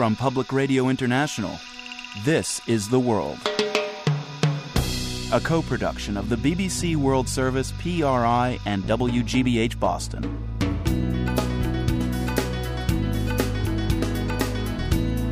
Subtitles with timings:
[0.00, 1.60] From Public Radio International,
[2.24, 3.36] this is The World.
[5.30, 10.24] A co production of the BBC World Service, PRI, and WGBH Boston.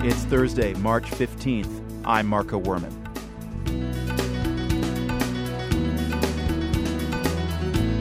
[0.05, 2.03] It's Thursday, March 15th.
[2.05, 2.93] I'm Marco Werman.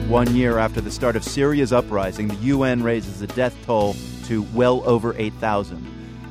[0.06, 4.42] One year after the start of Syria's uprising, the UN raises the death toll to
[4.52, 5.87] well over 8,000.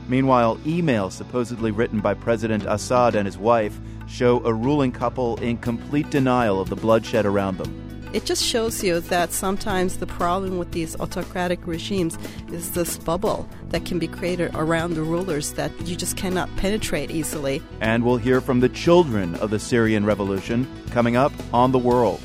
[0.07, 5.57] Meanwhile, emails supposedly written by President Assad and his wife show a ruling couple in
[5.57, 7.87] complete denial of the bloodshed around them.
[8.13, 12.17] It just shows you that sometimes the problem with these autocratic regimes
[12.51, 17.11] is this bubble that can be created around the rulers that you just cannot penetrate
[17.11, 17.61] easily.
[17.81, 22.21] And we'll hear from the children of the Syrian revolution coming up on The World.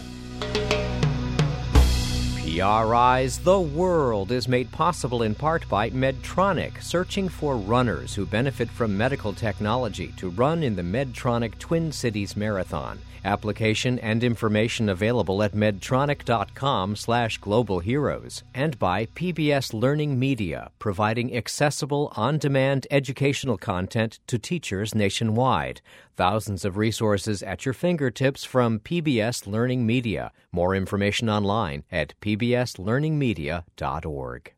[2.52, 8.68] PRI's The World is made possible in part by Medtronic, searching for runners who benefit
[8.68, 12.98] from medical technology to run in the Medtronic Twin Cities Marathon.
[13.24, 21.34] Application and information available at medtronic.com slash global heroes and by PBS Learning Media, providing
[21.34, 25.80] accessible, on-demand educational content to teachers nationwide.
[26.14, 30.30] Thousands of resources at your fingertips from PBS Learning Media.
[30.52, 34.52] More information online at pbslearningmedia.org.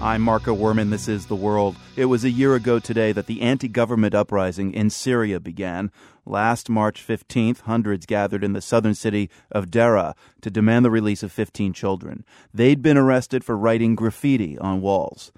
[0.00, 0.90] I'm Marco Werman.
[0.90, 1.76] This is The World.
[1.96, 5.92] It was a year ago today that the anti government uprising in Syria began.
[6.26, 11.22] Last March 15th, hundreds gathered in the southern city of Deraa to demand the release
[11.22, 12.24] of 15 children.
[12.52, 15.30] They'd been arrested for writing graffiti on walls.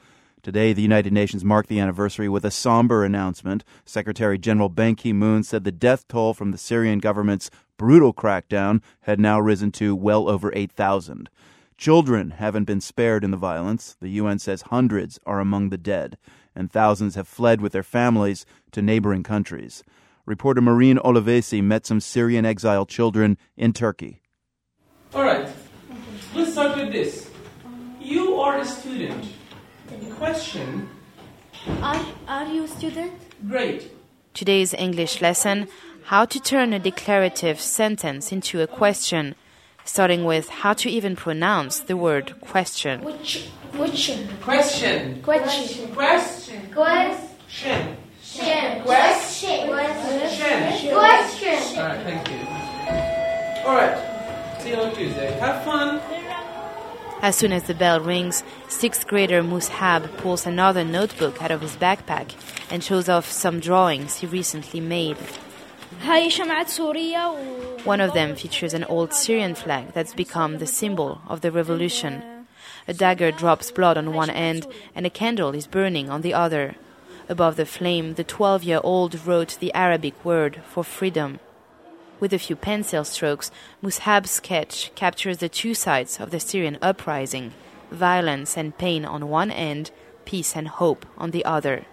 [0.47, 3.65] Today, the United Nations marked the anniversary with a somber announcement.
[3.85, 8.81] Secretary General Ban Ki moon said the death toll from the Syrian government's brutal crackdown
[9.01, 11.29] had now risen to well over 8,000.
[11.77, 13.97] Children haven't been spared in the violence.
[14.01, 16.17] The UN says hundreds are among the dead,
[16.55, 19.83] and thousands have fled with their families to neighboring countries.
[20.27, 24.23] Reporter Marine Olivesi met some Syrian exiled children in Turkey.
[25.13, 25.49] All right,
[26.37, 27.33] let's start with this.
[28.01, 29.27] You are a student.
[30.19, 30.89] Question.
[31.83, 33.13] Are, are you a student?
[33.47, 33.93] Great.
[34.33, 35.69] Today's English lesson
[36.05, 39.35] How to turn a declarative sentence into a question
[39.85, 43.03] starting with how to even pronounce the word question.
[43.03, 44.13] Which, which?
[44.41, 45.21] question.
[45.23, 45.23] Question.
[45.23, 45.93] Question.
[45.93, 46.73] Question.
[46.73, 47.97] Question.
[48.23, 48.83] Shen.
[48.83, 49.69] Question.
[49.69, 50.95] Question.
[50.95, 51.79] Question.
[51.79, 53.67] All right, thank you.
[53.67, 54.63] All right.
[54.63, 55.33] See you on Tuesday.
[55.41, 56.01] Have fun.
[57.23, 61.77] As soon as the bell rings, sixth grader Mushab pulls another notebook out of his
[61.77, 62.35] backpack
[62.71, 65.17] and shows off some drawings he recently made.
[67.85, 72.23] One of them features an old Syrian flag that's become the symbol of the revolution.
[72.87, 76.77] A dagger drops blood on one end, and a candle is burning on the other.
[77.29, 81.41] Above the flame, the 12 year old wrote the Arabic word for freedom.
[82.19, 83.51] With a few pencil strokes,
[83.83, 87.53] Mushab's sketch captures the two sides of the Syrian uprising
[87.91, 89.91] violence and pain on one end,
[90.25, 91.85] peace and hope on the other.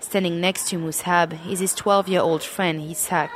[0.00, 3.30] Standing next to Mushab is his 12 year old friend Isak.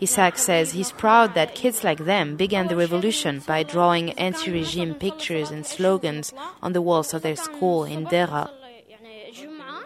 [0.00, 4.94] Isak says he's proud that kids like them began the revolution by drawing anti regime
[4.94, 8.50] pictures and slogans on the walls of their school in Deraa.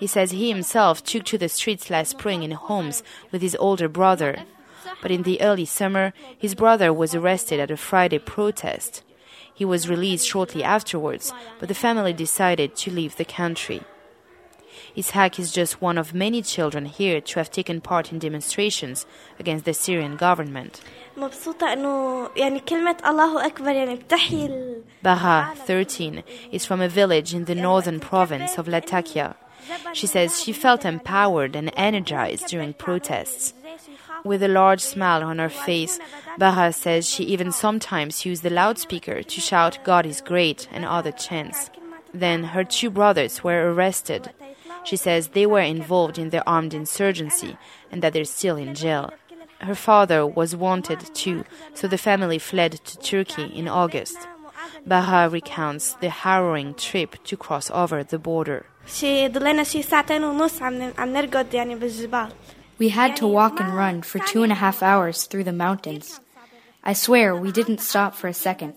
[0.01, 3.87] He says he himself took to the streets last spring in Homs with his older
[3.87, 4.45] brother.
[5.03, 9.03] But in the early summer, his brother was arrested at a Friday protest.
[9.53, 13.83] He was released shortly afterwards, but the family decided to leave the country.
[14.97, 19.05] Ishaq is just one of many children here to have taken part in demonstrations
[19.39, 20.81] against the Syrian government.
[25.03, 29.37] Baha, 13, is from a village in the northern province of Latakia.
[29.93, 33.55] She says she felt empowered and energized during protests.
[34.25, 35.99] With a large smile on her face,
[36.39, 41.13] Baha says she even sometimes used the loudspeaker to shout, God is great, and other
[41.13, 41.71] chants.
[42.13, 44.31] Then her two brothers were arrested.
[44.85, 47.57] She says they were involved in the armed insurgency
[47.91, 49.13] and that they're still in jail.
[49.61, 51.45] Her father was wanted too,
[51.75, 54.17] so the family fled to Turkey in August.
[54.87, 58.67] Baha recounts the harrowing trip to cross over the border.
[62.79, 66.21] We had to walk and run for two and a half hours through the mountains.
[66.83, 68.75] I swear we didn't stop for a second.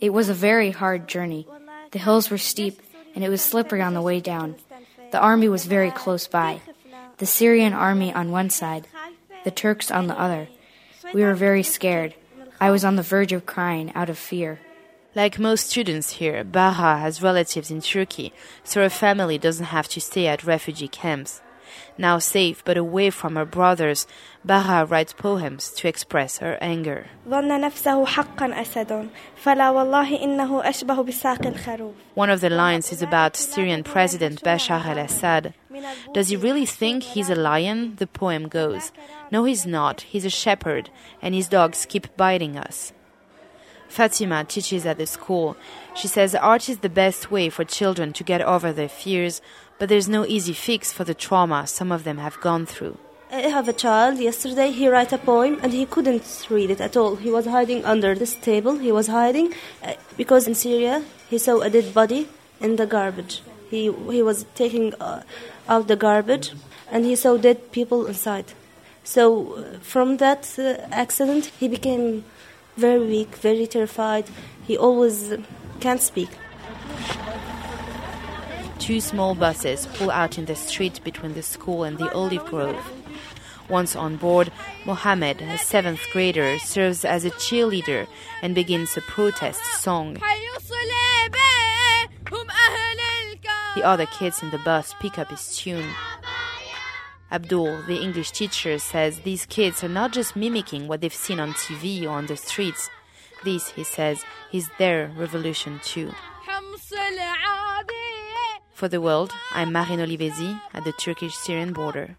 [0.00, 1.46] It was a very hard journey.
[1.92, 2.82] The hills were steep
[3.14, 4.56] and it was slippery on the way down.
[5.12, 6.60] The army was very close by.
[7.18, 8.88] The Syrian army on one side,
[9.44, 10.48] the Turks on the other.
[11.14, 12.14] We were very scared.
[12.60, 14.60] I was on the verge of crying out of fear.
[15.16, 19.98] Like most students here, Baha has relatives in Turkey, so her family doesn't have to
[19.98, 21.40] stay at refugee camps.
[21.96, 24.06] Now safe but away from her brothers,
[24.44, 27.06] Baha writes poems to express her anger.
[27.24, 27.50] One
[32.30, 35.54] of the lines is about Syrian President Bashar al Assad.
[36.12, 37.96] Does he really think he's a lion?
[37.96, 38.92] The poem goes.
[39.32, 40.02] No, he's not.
[40.02, 40.90] He's a shepherd,
[41.22, 42.92] and his dogs keep biting us.
[43.96, 45.56] Fatima teaches at the school.
[45.94, 49.40] She says art is the best way for children to get over their fears,
[49.78, 52.98] but there's no easy fix for the trauma some of them have gone through.
[53.32, 54.18] I have a child.
[54.18, 57.16] Yesterday he wrote a poem and he couldn't read it at all.
[57.16, 58.76] He was hiding under this table.
[58.76, 62.28] He was hiding uh, because in Syria he saw a dead body
[62.60, 63.42] in the garbage.
[63.70, 65.22] He he was taking uh,
[65.68, 66.52] out the garbage
[66.92, 68.52] and he saw dead people inside.
[69.04, 70.64] So uh, from that uh,
[71.04, 72.24] accident he became
[72.76, 74.26] very weak, very terrified.
[74.66, 75.34] He always
[75.80, 76.30] can't speak.
[78.78, 82.92] Two small buses pull out in the street between the school and the olive grove.
[83.68, 84.52] Once on board,
[84.84, 88.06] Mohammed, a seventh grader, serves as a cheerleader
[88.42, 90.18] and begins a protest song.
[93.74, 95.88] The other kids in the bus pick up his tune.
[97.30, 101.54] Abdul, the English teacher, says these kids are not just mimicking what they've seen on
[101.54, 102.88] TV or on the streets.
[103.44, 106.12] This, he says, is their revolution too.
[108.72, 112.16] For the world, I'm Marine Olivesi at the Turkish Syrian border.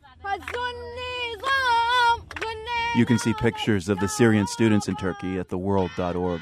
[2.96, 6.42] You can see pictures of the Syrian students in Turkey at theworld.org.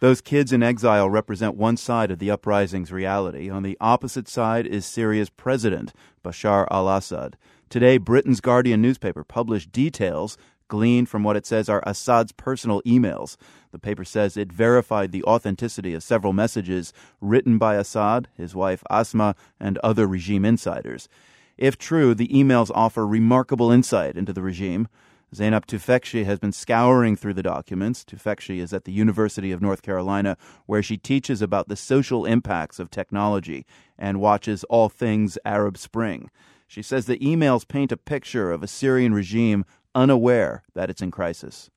[0.00, 3.50] Those kids in exile represent one side of the uprising's reality.
[3.50, 5.92] On the opposite side is Syria's president,
[6.24, 7.36] Bashar al Assad.
[7.72, 10.36] Today, Britain's Guardian newspaper published details
[10.68, 13.38] gleaned from what it says are Assad's personal emails.
[13.70, 16.92] The paper says it verified the authenticity of several messages
[17.22, 21.08] written by Assad, his wife Asma, and other regime insiders.
[21.56, 24.86] If true, the emails offer remarkable insight into the regime.
[25.34, 28.04] Zeynep Tufekci has been scouring through the documents.
[28.04, 30.36] Tufekci is at the University of North Carolina,
[30.66, 33.64] where she teaches about the social impacts of technology
[33.98, 36.28] and watches all things Arab Spring.
[36.72, 41.10] She says the emails paint a picture of a Syrian regime unaware that it's in
[41.10, 41.68] crisis.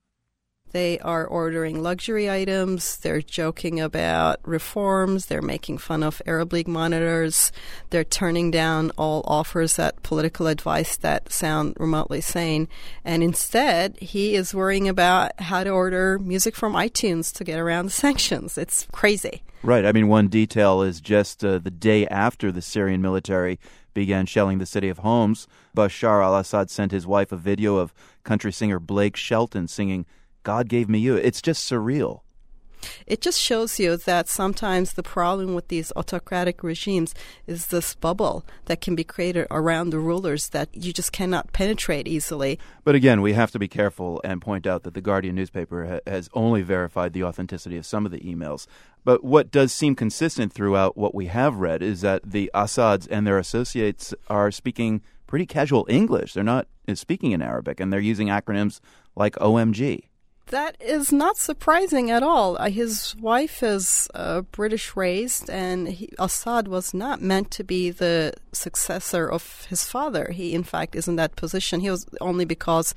[0.76, 2.98] They are ordering luxury items.
[2.98, 5.28] They're joking about reforms.
[5.28, 7.54] They're making fun of Arab League monitors.
[7.92, 12.68] They're turning down all offers at political advice that sound remotely sane.
[13.06, 17.86] And instead, he is worrying about how to order music from iTunes to get around
[17.86, 18.58] the sanctions.
[18.58, 19.44] It's crazy.
[19.64, 19.86] Right.
[19.86, 23.62] I mean, one detail is just uh, the day after the Syrian military
[23.94, 27.94] began shelling the city of Homs, Bashar al Assad sent his wife a video of
[28.26, 30.06] country singer Blake Shelton singing
[30.46, 31.16] God gave me you.
[31.16, 32.22] It's just surreal.
[33.08, 37.16] It just shows you that sometimes the problem with these autocratic regimes
[37.48, 42.08] is this bubble that can be created around the rulers that you just cannot penetrate
[42.08, 42.60] easily.
[42.84, 46.12] But again, we have to be careful and point out that the Guardian newspaper ha-
[46.12, 48.68] has only verified the authenticity of some of the emails.
[49.04, 53.26] But what does seem consistent throughout what we have read is that the Assads and
[53.26, 56.34] their associates are speaking pretty casual English.
[56.34, 58.80] They're not uh, speaking in Arabic, and they're using acronyms
[59.16, 60.10] like OMG.
[60.48, 62.56] That is not surprising at all.
[62.58, 67.90] Uh, his wife is uh, British raised, and he, Assad was not meant to be
[67.90, 70.32] the successor of his father.
[70.32, 71.80] He, in fact, is in that position.
[71.80, 72.94] He was only because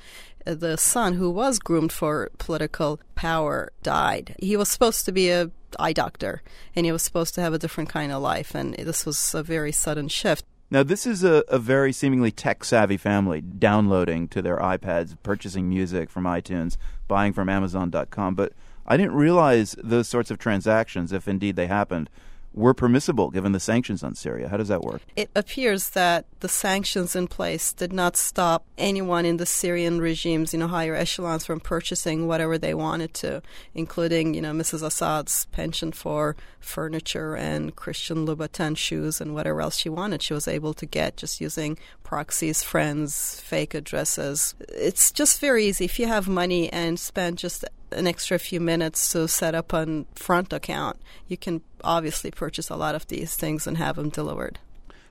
[0.47, 4.37] uh, the son, who was groomed for political power, died.
[4.39, 6.43] He was supposed to be a eye doctor,
[6.77, 9.43] and he was supposed to have a different kind of life, and this was a
[9.43, 10.45] very sudden shift.
[10.71, 15.67] Now, this is a, a very seemingly tech savvy family downloading to their iPads, purchasing
[15.67, 18.35] music from iTunes, buying from Amazon.com.
[18.35, 18.53] But
[18.87, 22.11] I didn't realize those sorts of transactions, if indeed they happened,
[22.59, 24.49] were permissible given the sanctions on Syria.
[24.49, 25.01] How does that work?
[25.17, 30.53] It appears that the sanctions in place did not stop anyone in the Syrian regimes,
[30.53, 33.43] you know, higher echelons from purchasing whatever they wanted to,
[33.75, 34.83] including, you know, Mrs.
[34.83, 40.23] Assad's penchant for furniture and Christian Louboutin shoes and whatever else she wanted.
[40.23, 44.55] She was able to get just using proxies, friends, fake addresses.
[44.69, 45.85] It's just very easy.
[45.85, 50.05] If you have money and spend just an extra few minutes to set up a
[50.15, 54.59] front account, you can obviously purchase a lot of these things and have them delivered.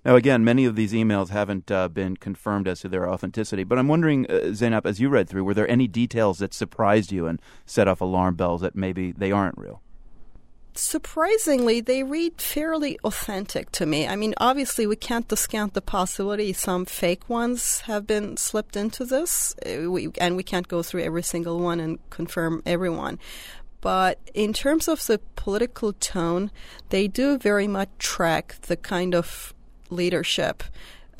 [0.06, 3.78] Now, again, many of these emails haven't uh, been confirmed as to their authenticity, but
[3.78, 7.28] I'm wondering, uh, Zeynep, as you read through, were there any details that surprised you
[7.28, 9.82] and set off alarm bells that maybe they aren't real?
[10.78, 14.08] Surprisingly, they read fairly authentic to me.
[14.08, 19.06] I mean, obviously, we can't discount the possibility some fake ones have been slipped into
[19.06, 23.20] this, uh, we, and we can't go through every single one and confirm everyone.
[23.82, 26.52] But in terms of the political tone,
[26.90, 29.54] they do very much track the kind of
[29.90, 30.64] leadership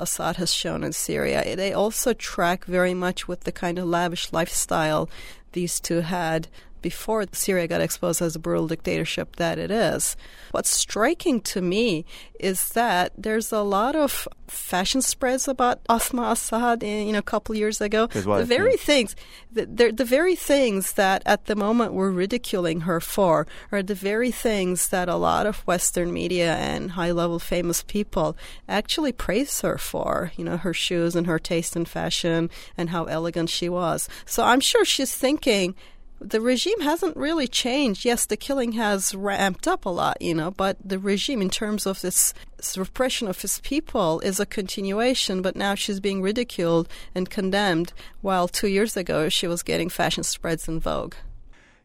[0.00, 1.56] Assad has shown in Syria.
[1.56, 5.08] They also track very much with the kind of lavish lifestyle
[5.52, 6.48] these two had
[6.82, 10.16] before Syria got exposed as a brutal dictatorship that it is.
[10.50, 12.04] What's striking to me
[12.40, 17.22] is that there's a lot of fashion spreads about Asma Assad, in, you know, a
[17.22, 18.06] couple years ago.
[18.06, 18.78] The very hmm.
[18.78, 19.16] things,
[19.52, 24.30] the, the very things that at the moment we're ridiculing her for are the very
[24.30, 28.36] things that a lot of Western media and high-level famous people
[28.68, 30.32] actually praise her for.
[30.36, 34.08] You know, her shoes and her taste in fashion and how elegant she was.
[34.24, 35.74] So I'm sure she's thinking
[36.20, 38.04] the regime hasn't really changed.
[38.04, 41.86] Yes, the killing has ramped up a lot, you know, but the regime, in terms
[41.86, 42.34] of this
[42.76, 45.42] repression of his people, is a continuation.
[45.42, 50.22] But now she's being ridiculed and condemned, while two years ago she was getting fashion
[50.22, 51.14] spreads in Vogue.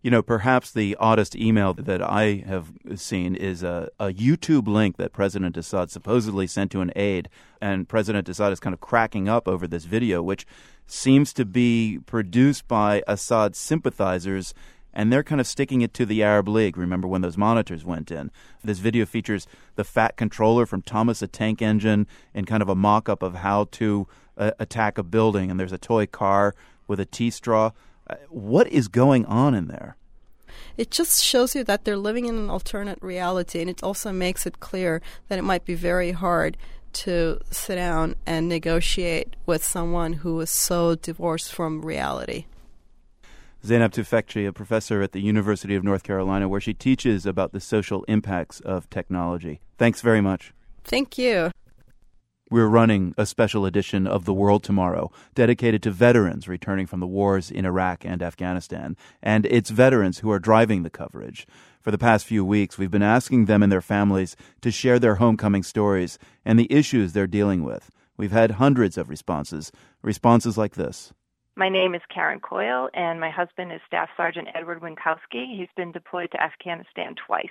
[0.04, 4.98] You know, perhaps the oddest email that I have seen is a, a, YouTube link
[4.98, 7.30] that President Assad supposedly sent to an aide.
[7.62, 10.46] And President Assad is kind of cracking up over this video, which
[10.86, 14.54] seems to be produced by Assad's sympathizers.
[14.94, 16.76] And they're kind of sticking it to the Arab League.
[16.76, 18.30] Remember when those monitors went in?
[18.62, 22.76] This video features the fat controller from Thomas a Tank Engine in kind of a
[22.76, 24.06] mock up of how to
[24.38, 25.50] uh, attack a building.
[25.50, 26.56] And there's a toy car
[26.90, 27.72] with a tea straw.
[28.10, 29.96] Uh, what is going on in there?
[30.78, 34.46] It just shows you that they're living in an alternate reality, and it also makes
[34.46, 36.58] it clear that it might be very hard
[36.94, 42.46] to sit down and negotiate with someone who is so divorced from reality.
[43.66, 47.62] Zeynep Tufekci, a professor at the University of North Carolina, where she teaches about the
[47.62, 49.62] social impacts of technology.
[49.78, 50.54] Thanks very much.
[50.84, 51.52] Thank you.
[52.50, 57.08] We're running a special edition of The World Tomorrow dedicated to veterans returning from the
[57.08, 58.98] wars in Iraq and Afghanistan.
[59.22, 61.48] And it's veterans who are driving the coverage.
[61.80, 65.16] For the past few weeks, we've been asking them and their families to share their
[65.16, 67.90] homecoming stories and the issues they're dealing with.
[68.18, 69.72] We've had hundreds of responses,
[70.02, 71.14] responses like this.
[71.56, 75.58] My name is Karen Coyle, and my husband is Staff Sergeant Edward Winkowski.
[75.58, 77.48] He's been deployed to Afghanistan twice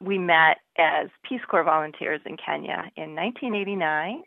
[0.00, 4.22] we met as Peace Corps volunteers in Kenya in 1989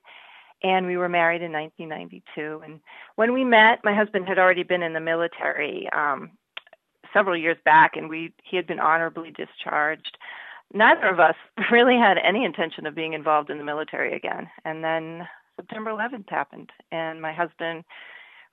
[0.63, 2.79] and we were married in 1992 and
[3.15, 6.31] when we met my husband had already been in the military um
[7.13, 10.17] several years back and we he had been honorably discharged.
[10.73, 11.35] Neither of us
[11.71, 14.49] really had any intention of being involved in the military again.
[14.65, 17.83] And then September 11th happened and my husband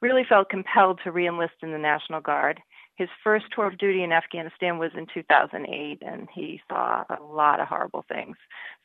[0.00, 2.60] really felt compelled to reenlist in the National Guard
[2.98, 7.60] his first tour of duty in Afghanistan was in 2008, and he saw a lot
[7.60, 8.36] of horrible things.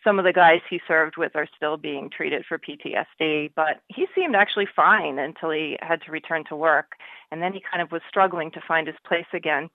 [0.03, 4.05] Some of the guys he served with are still being treated for PTSD, but he
[4.13, 6.91] seemed actually fine until he had to return to work,
[7.32, 9.67] and then he kind of was struggling to find his place again.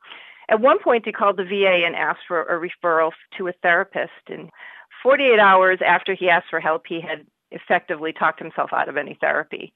[0.49, 4.13] At one point, he called the VA and asked for a referral to a therapist,
[4.29, 4.51] and
[5.03, 9.19] 48 hours after he asked for help, he had effectively talked himself out of any
[9.21, 9.73] therapy.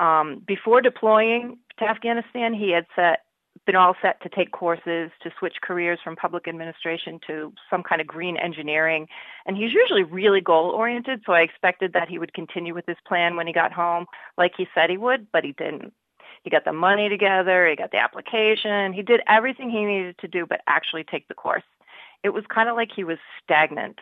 [0.00, 3.20] Um, before deploying to Afghanistan, he had set
[3.66, 8.00] been all set to take courses to switch careers from public administration to some kind
[8.00, 9.06] of green engineering.
[9.46, 12.96] And he's usually really goal oriented, so I expected that he would continue with his
[13.06, 14.06] plan when he got home,
[14.38, 15.92] like he said he would, but he didn't.
[16.42, 20.28] He got the money together, he got the application, he did everything he needed to
[20.28, 21.62] do, but actually take the course.
[22.22, 23.98] It was kind of like he was stagnant.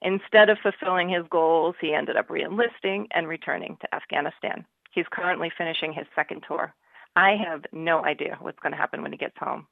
[0.00, 4.64] Instead of fulfilling his goals, he ended up reenlisting and returning to Afghanistan.
[4.90, 6.74] He's currently finishing his second tour.
[7.16, 9.66] I have no idea what's going to happen when he gets home.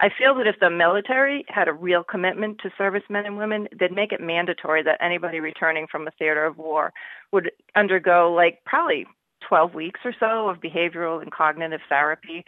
[0.00, 3.92] I feel that if the military had a real commitment to servicemen and women, they'd
[3.92, 6.92] make it mandatory that anybody returning from a theater of war
[7.32, 9.06] would undergo like probably
[9.48, 12.44] 12 weeks or so of behavioral and cognitive therapy,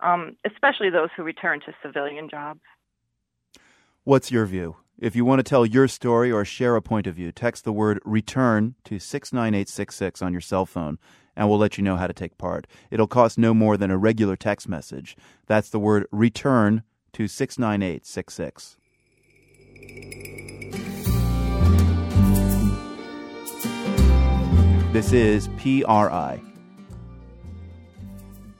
[0.00, 2.60] um, especially those who return to civilian jobs.
[4.04, 4.76] What's your view?
[4.98, 7.72] If you want to tell your story or share a point of view, text the
[7.72, 10.98] word return to 69866 on your cell phone
[11.36, 12.66] and we'll let you know how to take part.
[12.90, 15.16] It'll cost no more than a regular text message.
[15.46, 18.76] That's the word return to 69866.
[24.92, 26.51] This is PRI.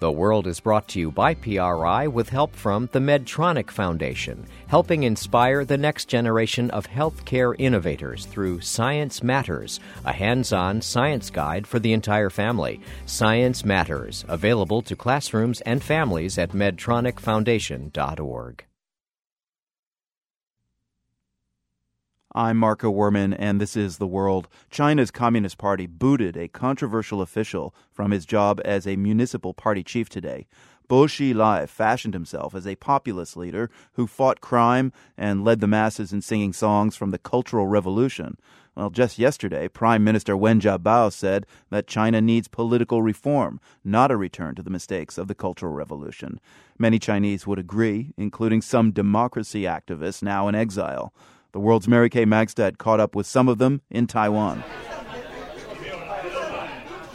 [0.02, 5.04] The World is brought to you by PRI with help from the Medtronic Foundation, helping
[5.04, 11.68] inspire the next generation of healthcare innovators through Science Matters, a hands on science guide
[11.68, 12.80] for the entire family.
[13.06, 18.64] Science Matters, available to classrooms and families at medtronicfoundation.org.
[22.34, 24.48] I'm Marco Werman, and this is The World.
[24.70, 30.08] China's Communist Party booted a controversial official from his job as a municipal party chief
[30.08, 30.46] today.
[30.88, 36.10] Bo Xilai fashioned himself as a populist leader who fought crime and led the masses
[36.10, 38.38] in singing songs from the Cultural Revolution.
[38.74, 44.16] Well, just yesterday, Prime Minister Wen Jiabao said that China needs political reform, not a
[44.16, 46.40] return to the mistakes of the Cultural Revolution.
[46.78, 51.12] Many Chinese would agree, including some democracy activists now in exile.
[51.52, 54.64] The world's Mary Kay Magistad caught up with some of them in Taiwan.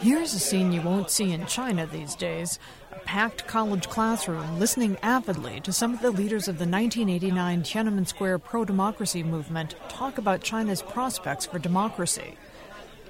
[0.00, 2.60] Here's a scene you won't see in China these days
[2.92, 8.06] a packed college classroom listening avidly to some of the leaders of the 1989 Tiananmen
[8.06, 12.36] Square pro democracy movement talk about China's prospects for democracy.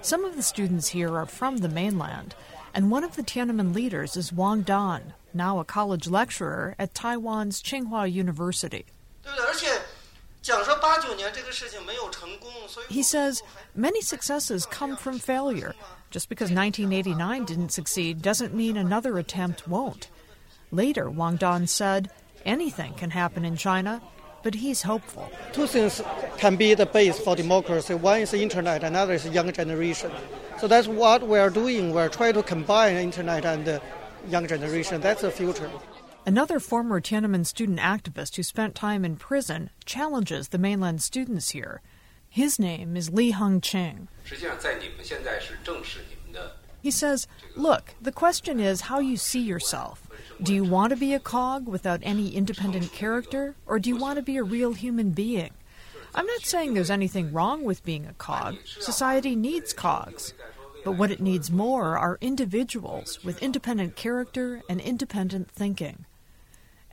[0.01, 2.35] Some of the students here are from the mainland,
[2.73, 7.61] and one of the Tiananmen leaders is Wang Dan, now a college lecturer at Taiwan's
[7.61, 8.87] Tsinghua University.
[12.89, 13.43] He says
[13.75, 15.75] many successes come from failure.
[16.11, 20.09] Just because 1989 didn't succeed doesn't mean another attempt won't.
[20.71, 22.11] Later, Wang Dan said,
[22.45, 24.01] anything can happen in China,
[24.43, 25.31] but he's hopeful.
[25.53, 26.03] Two things
[26.39, 27.95] can be the base for democracy.
[27.95, 30.11] One is the internet, another is young generation.
[30.59, 31.93] So that's what we're doing.
[31.93, 33.83] We're trying to combine internet and the
[34.29, 35.01] young generation.
[35.01, 35.71] That's the future.
[36.29, 41.81] Another former Tiananmen student activist who spent time in prison challenges the mainland students here.
[42.29, 44.09] His name is Li Hengqing.
[46.83, 50.07] He says, Look, the question is how you see yourself.
[50.43, 54.17] Do you want to be a cog without any independent character, or do you want
[54.17, 55.53] to be a real human being?
[56.15, 58.57] I'm not saying there's anything wrong with being a cog.
[58.67, 60.35] Society needs cogs.
[60.85, 66.05] But what it needs more are individuals with independent character and independent thinking.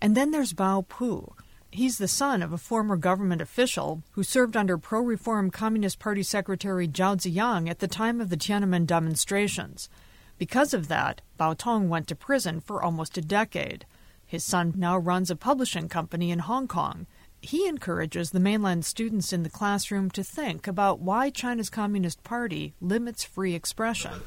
[0.05, 1.33] And then there's Bao Pu.
[1.71, 6.21] He's the son of a former government official who served under pro reform Communist Party
[6.21, 9.89] Secretary Zhao Ziyang at the time of the Tiananmen demonstrations.
[10.37, 13.87] Because of that, Bao Tong went to prison for almost a decade.
[14.27, 17.07] His son now runs a publishing company in Hong Kong.
[17.41, 22.75] He encourages the mainland students in the classroom to think about why China's Communist Party
[22.79, 24.21] limits free expression.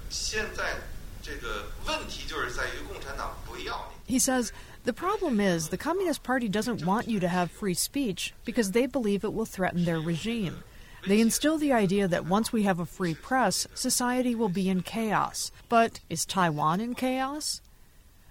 [4.06, 4.52] He says
[4.84, 8.86] the problem is the Communist Party doesn't want you to have free speech because they
[8.86, 10.62] believe it will threaten their regime.
[11.06, 14.82] They instill the idea that once we have a free press, society will be in
[14.82, 15.52] chaos.
[15.68, 17.60] But is Taiwan in chaos?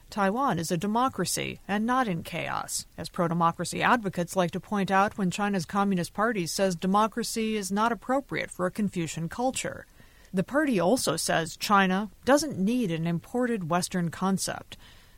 [0.10, 4.90] Taiwan is a democracy and not in chaos, as pro democracy advocates like to point
[4.90, 9.86] out when China's Communist Party says democracy is not appropriate for a Confucian culture.
[10.34, 14.78] The party also says China doesn't need an imported Western concept.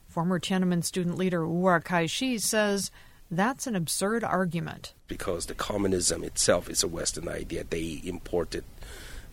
[0.09, 2.89] Former Tiananmen student leader Wuer Kaixi says
[3.29, 4.93] that's an absurd argument.
[5.07, 8.63] Because the communism itself is a Western idea they imported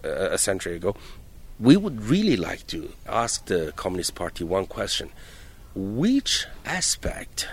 [0.05, 0.95] uh, a century ago.
[1.59, 5.09] We would really like to ask the Communist Party one question
[5.75, 7.49] which aspect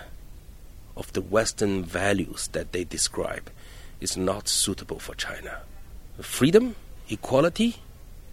[0.98, 3.50] of the Western values that they describe
[4.02, 5.62] is not suitable for China?
[6.20, 6.76] Freedom,
[7.10, 7.78] equality,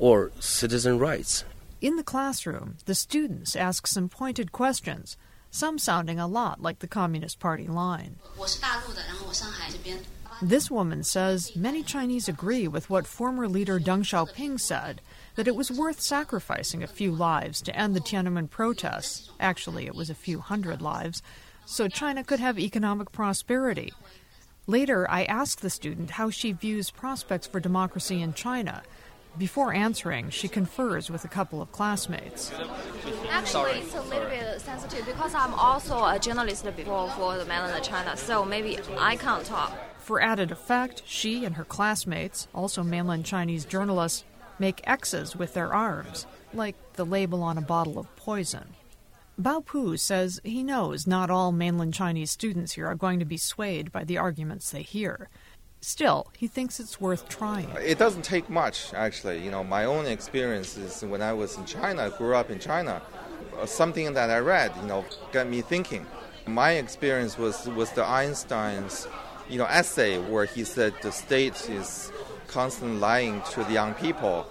[0.00, 1.44] or citizen rights?
[1.80, 5.16] In the classroom, the students ask some pointed questions,
[5.50, 8.16] some sounding a lot like the Communist Party line.
[10.42, 15.00] This woman says many Chinese agree with what former leader Deng Xiaoping said
[15.36, 19.30] that it was worth sacrificing a few lives to end the Tiananmen protests.
[19.40, 21.22] Actually, it was a few hundred lives,
[21.64, 23.90] so China could have economic prosperity.
[24.66, 28.82] Later, I asked the student how she views prospects for democracy in China.
[29.38, 32.52] Before answering, she confers with a couple of classmates.
[33.30, 37.82] Actually, it's a little bit sensitive because I'm also a journalist before for the mainland
[37.84, 39.72] China, so maybe I can't talk.
[39.98, 44.24] For added effect, she and her classmates, also mainland Chinese journalists,
[44.58, 48.74] make X's with their arms, like the label on a bottle of poison.
[49.40, 53.38] Bao Pu says he knows not all mainland Chinese students here are going to be
[53.38, 55.30] swayed by the arguments they hear.
[55.82, 57.70] Still, he thinks it's worth trying.
[57.80, 59.42] It doesn't take much, actually.
[59.42, 63.00] You know, my own experience is when I was in China, grew up in China,
[63.58, 66.06] uh, something that I read, you know, got me thinking.
[66.46, 69.08] My experience was was the Einstein's,
[69.48, 72.12] you know, essay where he said the state is
[72.46, 74.46] constantly lying to the young people.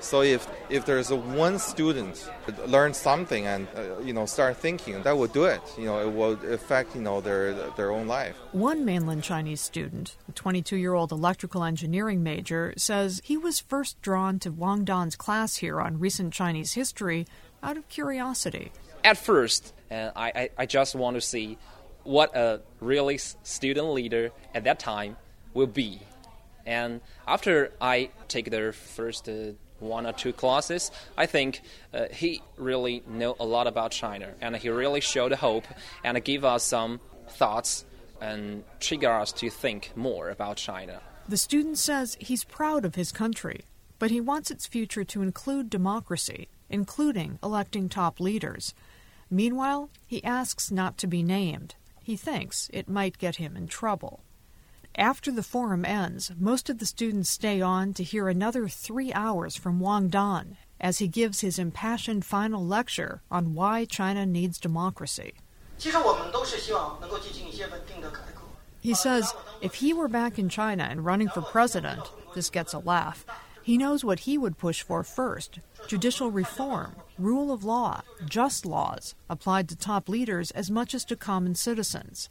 [0.00, 2.30] So if if there's a one student
[2.66, 5.60] learn something and uh, you know start thinking, that will do it.
[5.78, 8.36] You know, it will affect you know their their own life.
[8.52, 14.50] One mainland Chinese student, a 22-year-old electrical engineering major, says he was first drawn to
[14.50, 17.26] Wang Dan's class here on recent Chinese history
[17.62, 18.72] out of curiosity.
[19.04, 21.58] At first, uh, I, I I just want to see
[22.04, 25.16] what a really student leader at that time
[25.52, 26.00] will be
[26.66, 31.62] And after I take their first uh, one or two classes, I think
[31.92, 35.66] uh, he really know a lot about China, and he really showed hope
[36.04, 37.84] and give us some thoughts
[38.20, 41.00] and trigger us to think more about China.
[41.28, 43.64] The student says he's proud of his country,
[43.98, 48.74] but he wants its future to include democracy, including electing top leaders.
[49.30, 51.76] Meanwhile, he asks not to be named.
[52.02, 54.20] He thinks it might get him in trouble.
[54.96, 59.56] After the forum ends, most of the students stay on to hear another three hours
[59.56, 65.34] from Wang Dan as he gives his impassioned final lecture on why China needs democracy.
[68.80, 72.78] He says if he were back in China and running for president, this gets a
[72.78, 73.24] laugh.
[73.62, 79.14] He knows what he would push for first judicial reform, rule of law, just laws
[79.28, 82.28] applied to top leaders as much as to common citizens.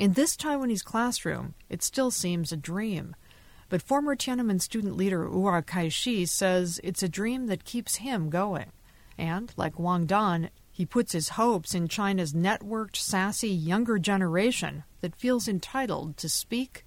[0.00, 3.14] In this Taiwanese classroom, it still seems a dream.
[3.68, 8.72] But former Tiananmen student leader Wuer Kaixi says it's a dream that keeps him going.
[9.18, 15.14] And, like Wang Dan, he puts his hopes in China's networked, sassy younger generation that
[15.14, 16.86] feels entitled to speak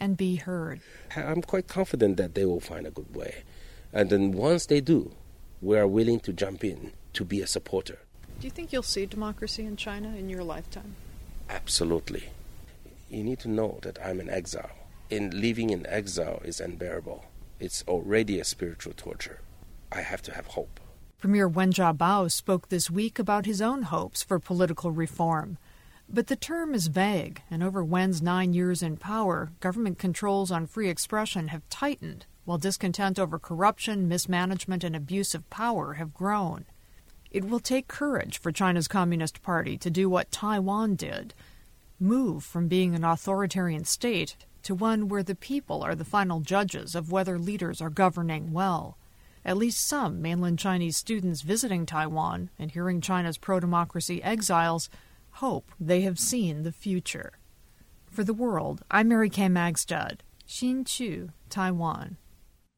[0.00, 0.80] and be heard.
[1.14, 3.42] I'm quite confident that they will find a good way.
[3.92, 5.12] And then once they do,
[5.60, 7.98] we are willing to jump in to be a supporter.
[8.40, 10.96] Do you think you'll see democracy in China in your lifetime?
[11.50, 12.30] Absolutely
[13.14, 14.70] you need to know that I'm in exile.
[15.10, 17.24] And living in exile is unbearable.
[17.60, 19.40] It's already a spiritual torture.
[19.92, 20.80] I have to have hope.
[21.18, 25.56] Premier Wen Jiabao spoke this week about his own hopes for political reform.
[26.08, 30.66] But the term is vague, and over Wen's nine years in power, government controls on
[30.66, 36.66] free expression have tightened, while discontent over corruption, mismanagement, and abuse of power have grown.
[37.30, 41.34] It will take courage for China's Communist Party to do what Taiwan did
[41.98, 46.94] move from being an authoritarian state to one where the people are the final judges
[46.94, 48.98] of whether leaders are governing well.
[49.44, 54.88] At least some mainland Chinese students visiting Taiwan and hearing China's pro democracy exiles
[55.32, 57.32] hope they have seen the future.
[58.10, 62.16] For the world, I'm Mary Kay Magistad, Hsinchu, Taiwan.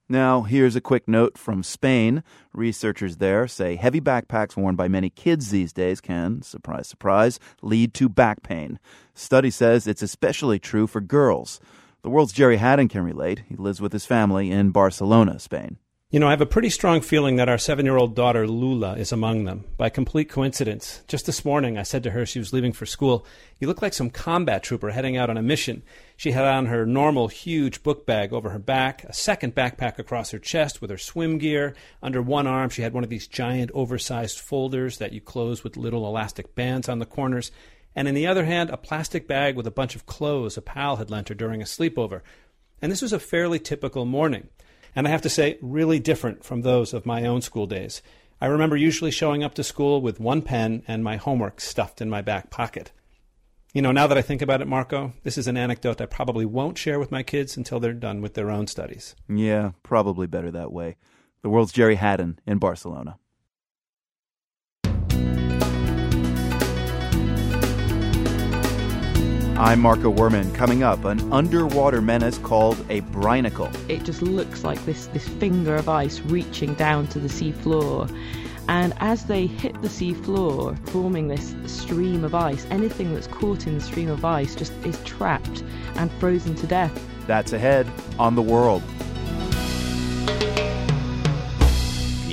[0.09, 2.23] Now, here's a quick note from Spain.
[2.53, 7.93] Researchers there say heavy backpacks worn by many kids these days can, surprise, surprise, lead
[7.95, 8.79] to back pain.
[9.15, 11.59] Study says it's especially true for girls.
[12.03, 13.43] The world's Gerry Hadden can relate.
[13.49, 15.79] He lives with his family in Barcelona, Spain.
[16.17, 18.95] You know, I have a pretty strong feeling that our seven year old daughter, Lula,
[18.95, 19.67] is among them.
[19.77, 23.27] By complete coincidence, just this morning I said to her she was leaving for school,
[23.59, 25.83] You look like some combat trooper heading out on a mission.
[26.17, 30.31] She had on her normal huge book bag over her back, a second backpack across
[30.31, 31.77] her chest with her swim gear.
[32.03, 35.77] Under one arm, she had one of these giant oversized folders that you close with
[35.77, 37.53] little elastic bands on the corners.
[37.95, 40.97] And in the other hand, a plastic bag with a bunch of clothes a pal
[40.97, 42.23] had lent her during a sleepover.
[42.81, 44.49] And this was a fairly typical morning
[44.97, 48.03] and I have to say, really different from those of my own school days.
[48.41, 52.11] I remember usually showing up to school with one pen and my homework stuffed in
[52.11, 52.91] my back pocket.
[53.73, 56.47] You know, now that I think about it, Marco, this is an anecdote I probably
[56.47, 59.15] won't share with my kids until they're done with their own studies.
[59.29, 60.97] Yeah, probably better that way.
[61.43, 63.19] The world's Gerry Hadden in Barcelona.
[69.59, 70.55] I'm Marco Werman.
[70.55, 73.75] Coming up, an underwater menace called a brinicle.
[73.89, 78.07] It just looks like this, this finger of ice reaching down to the sea floor.
[78.69, 83.67] And as they hit the sea floor, forming this stream of ice, anything that's caught
[83.67, 85.65] in the stream of ice just is trapped
[85.95, 86.93] and frozen to death.
[87.27, 88.83] That's ahead on the world.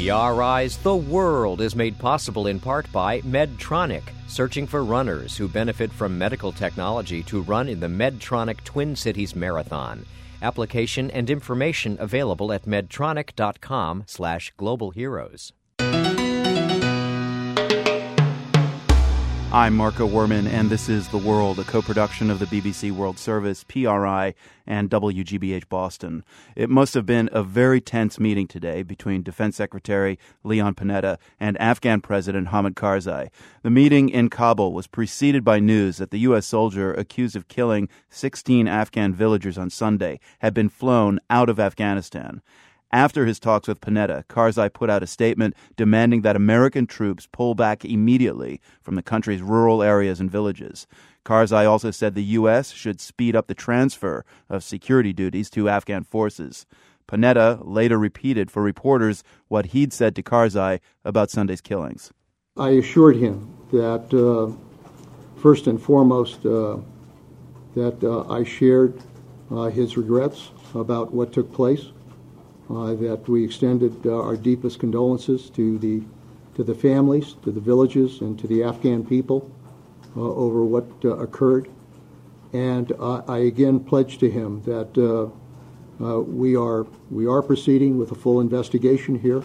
[0.04, 5.94] PRI's The World is made possible in part by Medtronic searching for runners who benefit
[5.94, 10.06] from medical technology to run in the Medtronic Twin Cities Marathon.
[10.42, 14.52] Application and information available at medtronic.com slash.
[19.56, 23.20] I'm Marco Werman, and this is The World, a co production of the BBC World
[23.20, 24.34] Service, PRI,
[24.66, 26.24] and WGBH Boston.
[26.56, 31.56] It must have been a very tense meeting today between Defense Secretary Leon Panetta and
[31.62, 33.30] Afghan President Hamid Karzai.
[33.62, 36.48] The meeting in Kabul was preceded by news that the U.S.
[36.48, 42.42] soldier accused of killing 16 Afghan villagers on Sunday had been flown out of Afghanistan.
[42.94, 47.56] After his talks with Panetta, Karzai put out a statement demanding that American troops pull
[47.56, 50.86] back immediately from the country's rural areas and villages.
[51.26, 52.70] Karzai also said the U.S.
[52.70, 56.68] should speed up the transfer of security duties to Afghan forces.
[57.08, 62.14] Panetta later repeated for reporters what he'd said to Karzai about Sunday's killings.
[62.58, 64.54] I assured him that, uh,
[65.42, 66.78] first and foremost, uh,
[67.74, 69.02] that uh, I shared
[69.50, 71.88] uh, his regrets about what took place,
[72.74, 76.02] that we extended uh, our deepest condolences to the,
[76.56, 79.50] to the families, to the villages, and to the Afghan people
[80.16, 81.70] uh, over what uh, occurred.
[82.54, 85.32] And I again pledge to him that
[86.00, 89.44] we, are, we are proceeding with a full investigation here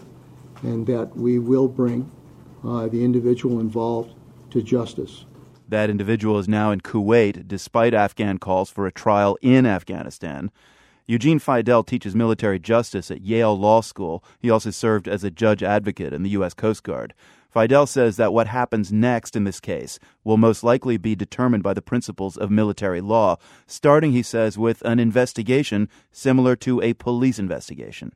[0.63, 2.11] and that we will bring
[2.63, 4.15] the individual involved
[4.51, 5.25] to justice.
[5.69, 10.51] That individual is now in Kuwait, despite Afghan calls for a trial in Afghanistan.
[11.11, 14.23] Eugene Fidell teaches military justice at Yale Law School.
[14.41, 16.53] He also served as a judge advocate in the U.S.
[16.53, 17.15] Coast Guard.
[17.53, 21.73] Fidell says that what happens next in this case will most likely be determined by
[21.73, 27.39] the principles of military law, starting, he says, with an investigation similar to a police
[27.39, 28.13] investigation.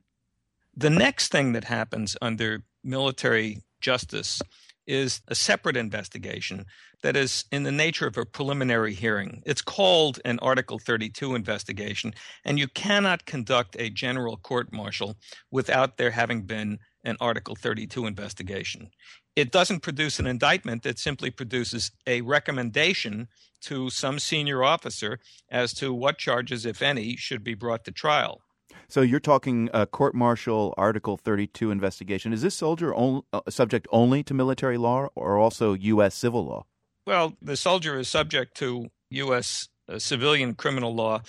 [0.77, 4.39] The next thing that happens under military justice
[4.87, 6.65] is a separate investigation
[7.01, 9.41] that is in the nature of a preliminary hearing.
[9.45, 12.13] It's called an Article 32 investigation,
[12.45, 15.15] and you cannot conduct a general court martial
[15.51, 18.89] without there having been an Article 32 investigation.
[19.35, 23.27] It doesn't produce an indictment, it simply produces a recommendation
[23.61, 25.19] to some senior officer
[25.49, 28.41] as to what charges, if any, should be brought to trial.
[28.87, 32.33] So you're talking a court martial Article 32 investigation.
[32.33, 36.15] Is this soldier uh, subject only to military law or also U.S.
[36.15, 36.65] civil law?
[37.05, 39.67] Well, the soldier is subject to U.S.
[39.99, 41.21] Civilian criminal law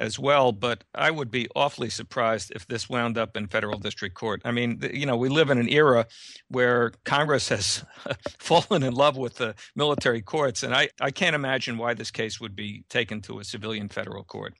[0.00, 4.14] as well, but I would be awfully surprised if this wound up in federal district
[4.14, 4.40] court.
[4.46, 6.06] I mean, you know, we live in an era
[6.48, 7.84] where Congress has
[8.38, 12.40] fallen in love with the military courts, and I, I can't imagine why this case
[12.40, 14.54] would be taken to a civilian federal court.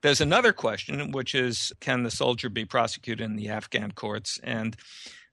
[0.00, 4.40] There's another question, which is can the soldier be prosecuted in the Afghan courts?
[4.42, 4.76] And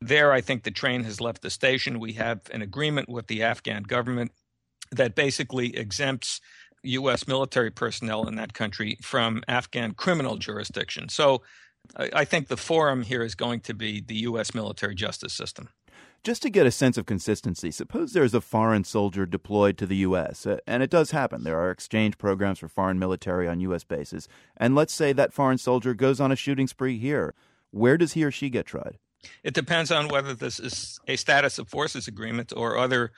[0.01, 1.99] there, I think the train has left the station.
[1.99, 4.31] We have an agreement with the Afghan government
[4.91, 6.41] that basically exempts
[6.83, 7.27] U.S.
[7.27, 11.09] military personnel in that country from Afghan criminal jurisdiction.
[11.09, 11.41] So
[11.97, 14.53] I think the forum here is going to be the U.S.
[14.53, 15.69] military justice system.
[16.23, 19.97] Just to get a sense of consistency, suppose there's a foreign soldier deployed to the
[19.97, 21.43] U.S., uh, and it does happen.
[21.43, 23.83] There are exchange programs for foreign military on U.S.
[23.83, 24.29] bases.
[24.55, 27.35] And let's say that foreign soldier goes on a shooting spree here.
[27.71, 28.99] Where does he or she get tried?
[29.43, 33.11] It depends on whether this is a status of forces agreement or other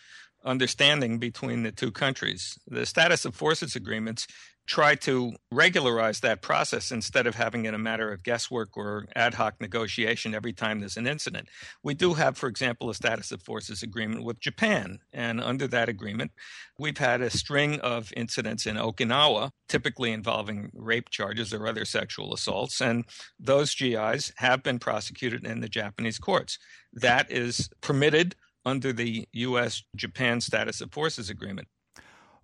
[0.46, 2.58] understanding between the two countries.
[2.68, 4.28] The status of forces agreements
[4.68, 9.36] try to regularize that process instead of having it a matter of guesswork or ad
[9.36, 11.48] hoc negotiation every time there's an incident.
[11.84, 15.00] We do have, for example, a status of forces agreement with Japan.
[15.14, 16.32] And under that agreement,
[16.80, 22.34] we've had a string of incidents in Okinawa, typically involving rape charges or other sexual
[22.34, 22.82] assaults.
[22.82, 23.06] And
[23.40, 26.58] those GIs have been prosecuted in the Japanese courts.
[26.92, 29.84] That is permitted under the U.S.
[29.96, 31.68] Japan Status of Forces Agreement.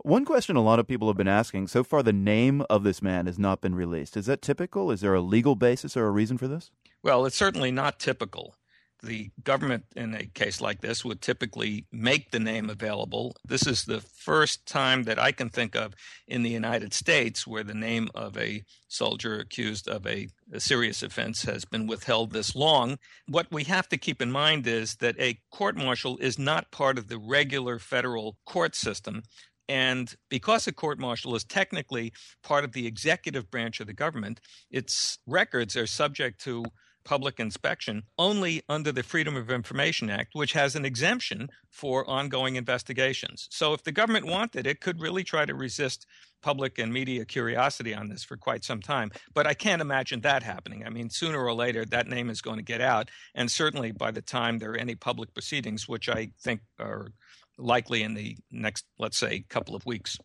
[0.03, 3.01] One question a lot of people have been asking so far, the name of this
[3.01, 4.17] man has not been released.
[4.17, 4.89] Is that typical?
[4.89, 6.71] Is there a legal basis or a reason for this?
[7.03, 8.55] Well, it's certainly not typical
[9.03, 13.35] the government in a case like this would typically make the name available.
[13.43, 15.93] This is the first time that I can think of
[16.27, 21.01] in the United States where the name of a soldier accused of a, a, serious
[21.01, 22.97] offense has been withheld this long.
[23.27, 26.97] What we have to keep in mind is that a court martial is not part
[26.97, 29.23] of the regular federal court system.
[29.67, 32.11] And because a court martial is technically
[32.43, 36.65] part of the executive branch of the government, its records are subject to
[37.03, 42.55] public inspection only under the Freedom of Information Act, which has an exemption for ongoing
[42.55, 43.47] investigations.
[43.51, 46.05] So, if the government wanted, it could really try to resist
[46.41, 49.11] public and media curiosity on this for quite some time.
[49.33, 50.85] But I can't imagine that happening.
[50.85, 53.09] I mean, sooner or later, that name is going to get out.
[53.35, 57.11] And certainly by the time there are any public proceedings, which I think are
[57.57, 60.17] likely in the next, let's say, couple of weeks.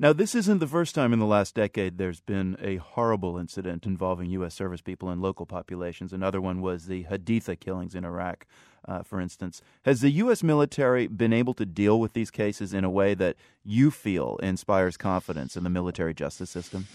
[0.00, 3.84] Now, this isn't the first time in the last decade there's been a horrible incident
[3.84, 4.54] involving U.S.
[4.54, 6.14] service people and local populations.
[6.14, 8.46] Another one was the Haditha killings in Iraq,
[8.88, 9.60] uh, for instance.
[9.84, 10.42] Has the U.S.
[10.42, 14.96] military been able to deal with these cases in a way that you feel inspires
[14.96, 16.86] confidence in the military justice system?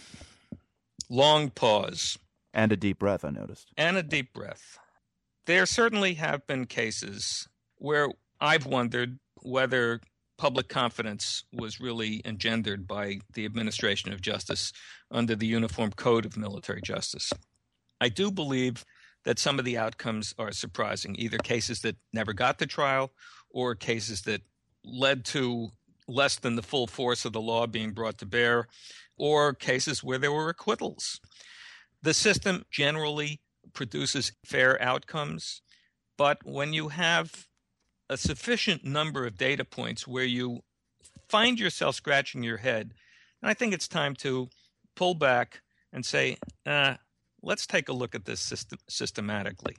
[1.08, 2.18] Long pause.
[2.56, 3.70] And a deep breath, I noticed.
[3.78, 4.80] And a deep breath.
[5.46, 8.10] There certainly have been cases where
[8.42, 10.02] I've wondered whether
[10.38, 14.74] public confidence was really engendered by the administration of justice
[15.12, 17.32] under the Uniform Code of Military Justice.
[18.02, 18.84] I do believe
[19.24, 23.12] that some of the outcomes are surprising, either cases that never got to trial
[23.50, 24.42] or cases that
[24.84, 25.70] led to
[26.08, 28.68] less than the full force of the law being brought to bear,
[29.18, 31.20] or cases where there were acquittals.
[32.04, 33.42] The system generally
[33.74, 35.62] produces fair outcomes,
[36.18, 37.48] but when you have
[38.10, 40.62] a sufficient number of data points where you
[41.28, 42.92] find yourself scratching your head.
[43.42, 44.50] And I think it's time to
[44.96, 46.96] pull back and say, uh,
[47.42, 49.76] let's take a look at this system systematically.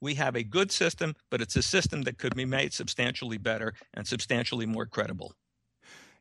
[0.00, 3.74] We have a good system, but it's a system that could be made substantially better
[3.94, 5.34] and substantially more credible.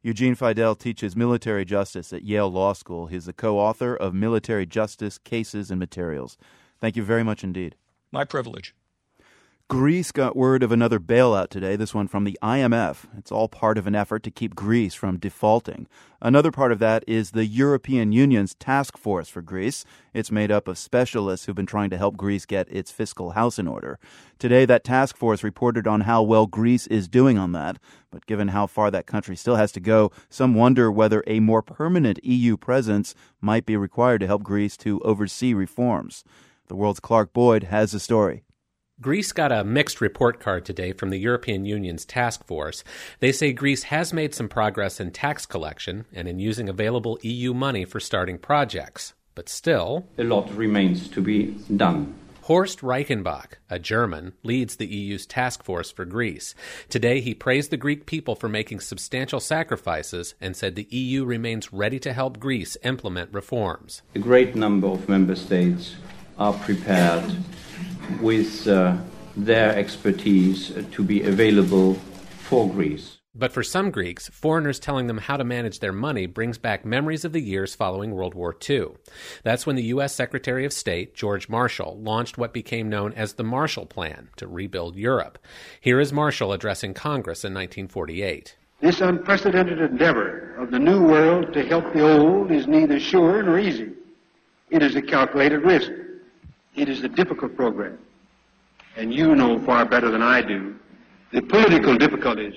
[0.01, 3.07] Eugene Fidell teaches military justice at Yale Law School.
[3.07, 6.37] He's the co author of Military Justice Cases and Materials.
[6.79, 7.75] Thank you very much indeed.
[8.11, 8.73] My privilege.
[9.69, 12.99] Greece got word of another bailout today, this one from the IMF.
[13.17, 15.89] It's all part of an effort to keep Greece from defaulting.
[16.21, 19.83] Another part of that is the European Union's task force for Greece.
[20.13, 23.59] It's made up of specialists who've been trying to help Greece get its fiscal house
[23.59, 23.99] in order.
[24.39, 27.77] Today, that task force reported on how well Greece is doing on that.
[28.09, 31.61] But given how far that country still has to go, some wonder whether a more
[31.61, 36.23] permanent EU presence might be required to help Greece to oversee reforms.
[36.69, 38.43] The world's Clark Boyd has the story.
[38.99, 42.83] Greece got a mixed report card today from the European Union's task force.
[43.19, 47.53] They say Greece has made some progress in tax collection and in using available EU
[47.53, 49.13] money for starting projects.
[49.35, 52.15] But still, a lot remains to be done.
[52.41, 56.55] Horst Reichenbach, a German, leads the EU's task force for Greece.
[56.89, 61.71] Today, he praised the Greek people for making substantial sacrifices and said the EU remains
[61.71, 64.01] ready to help Greece implement reforms.
[64.15, 65.97] A great number of member states
[66.39, 67.35] are prepared
[68.21, 68.97] with uh,
[69.35, 71.95] their expertise to be available
[72.39, 73.17] for Greece.
[73.39, 77.23] But for some Greeks, foreigners telling them how to manage their money brings back memories
[77.23, 78.93] of the years following World War II.
[79.43, 80.15] That's when the U.S.
[80.15, 84.95] Secretary of State, George Marshall, launched what became known as the Marshall Plan to rebuild
[84.95, 85.37] Europe.
[85.79, 88.55] Here is Marshall addressing Congress in 1948.
[88.81, 93.59] This unprecedented endeavor of the new world to help the old is neither sure nor
[93.59, 93.91] easy.
[94.71, 95.91] It is a calculated risk.
[96.77, 97.97] It is a difficult program.
[98.95, 100.75] And you know far better than I do
[101.33, 102.53] the political difficulties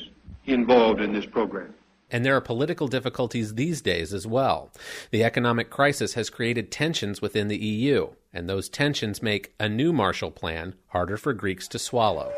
[0.47, 1.75] involved in this program.
[2.09, 4.71] And there are political difficulties these days as well.
[5.11, 9.93] The economic crisis has created tensions within the EU, and those tensions make a new
[9.93, 12.33] Marshall Plan harder for Greeks to swallow.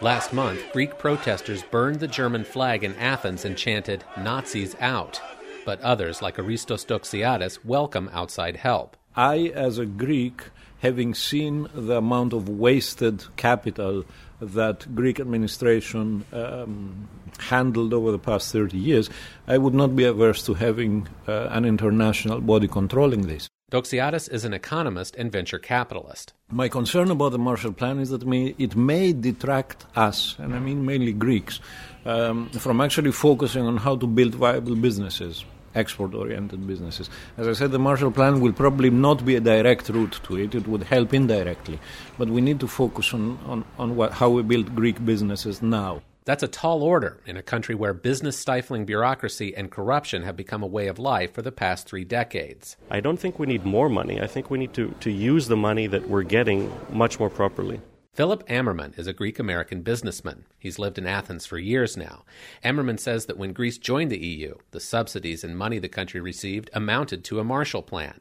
[0.00, 5.20] Last month, Greek protesters burned the German flag in Athens and chanted, Nazis out
[5.64, 8.96] but others, like Aristos Doxiadis, welcome outside help.
[9.14, 10.44] I, as a Greek,
[10.80, 14.04] having seen the amount of wasted capital
[14.40, 19.10] that Greek administration um, handled over the past 30 years,
[19.46, 23.49] I would not be averse to having uh, an international body controlling this.
[23.70, 26.32] Doxiadis is an economist and venture capitalist.
[26.50, 30.84] My concern about the Marshall Plan is that it may detract us, and I mean
[30.84, 31.60] mainly Greeks,
[32.04, 35.44] um, from actually focusing on how to build viable businesses,
[35.76, 37.08] export oriented businesses.
[37.36, 40.52] As I said, the Marshall Plan will probably not be a direct route to it,
[40.56, 41.78] it would help indirectly.
[42.18, 46.02] But we need to focus on, on, on what, how we build Greek businesses now.
[46.24, 50.62] That's a tall order in a country where business stifling bureaucracy and corruption have become
[50.62, 52.76] a way of life for the past three decades.
[52.90, 54.20] I don't think we need more money.
[54.20, 57.80] I think we need to, to use the money that we're getting much more properly.
[58.12, 60.44] Philip Ammerman is a Greek American businessman.
[60.58, 62.24] He's lived in Athens for years now.
[62.64, 66.70] Ammerman says that when Greece joined the EU, the subsidies and money the country received
[66.72, 68.20] amounted to a Marshall Plan.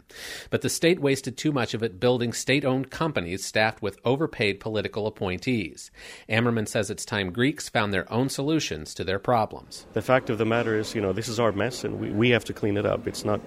[0.52, 4.60] But the state wasted too much of it building state owned companies staffed with overpaid
[4.60, 5.90] political appointees.
[6.30, 9.88] Ammerman says it's time Greeks found their own solutions to their problems.
[9.94, 12.30] The fact of the matter is, you know, this is our mess and we, we
[12.30, 13.08] have to clean it up.
[13.08, 13.42] It's not,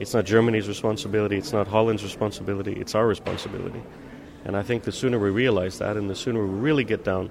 [0.00, 3.82] it's not Germany's responsibility, it's not Holland's responsibility, it's our responsibility.
[4.44, 7.30] And I think the sooner we realize that and the sooner we really get down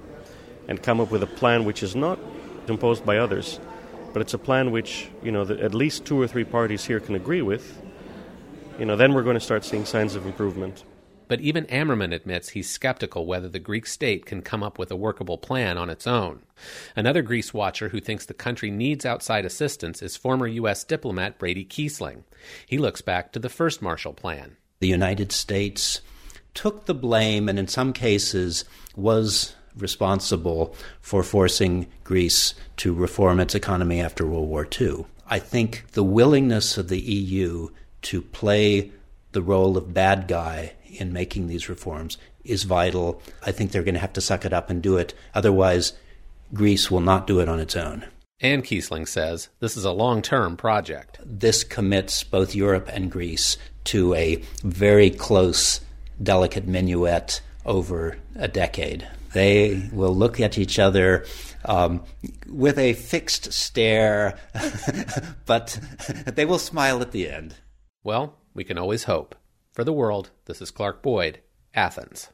[0.68, 2.18] and come up with a plan which is not
[2.68, 3.60] imposed by others,
[4.12, 7.14] but it's a plan which, you know, at least two or three parties here can
[7.14, 7.80] agree with,
[8.78, 10.84] you know, then we're going to start seeing signs of improvement.
[11.26, 14.96] But even Ammerman admits he's skeptical whether the Greek state can come up with a
[14.96, 16.42] workable plan on its own.
[16.94, 20.84] Another Greece watcher who thinks the country needs outside assistance is former U.S.
[20.84, 22.24] diplomat Brady Kiesling.
[22.66, 24.56] He looks back to the first Marshall Plan.
[24.80, 26.02] The United States
[26.54, 28.64] took the blame and, in some cases,
[28.96, 35.06] was responsible for forcing Greece to reform its economy after World War II.
[35.28, 37.68] I think the willingness of the EU
[38.02, 38.92] to play
[39.32, 43.20] the role of bad guy in making these reforms is vital.
[43.44, 45.14] I think they're going to have to suck it up and do it.
[45.34, 45.94] Otherwise,
[46.52, 48.04] Greece will not do it on its own.
[48.40, 51.18] And Kiesling says this is a long term project.
[51.24, 55.80] This commits both Europe and Greece to a very close
[56.22, 59.08] delicate minuet over a decade.
[59.32, 61.26] They will look at each other
[61.64, 62.04] um,
[62.48, 64.38] with a fixed stare,
[65.46, 65.78] but
[66.26, 67.56] they will smile at the end.
[68.04, 69.34] Well, we can always hope.
[69.72, 71.40] For the world, this is Clark Boyd,
[71.74, 72.28] Athens.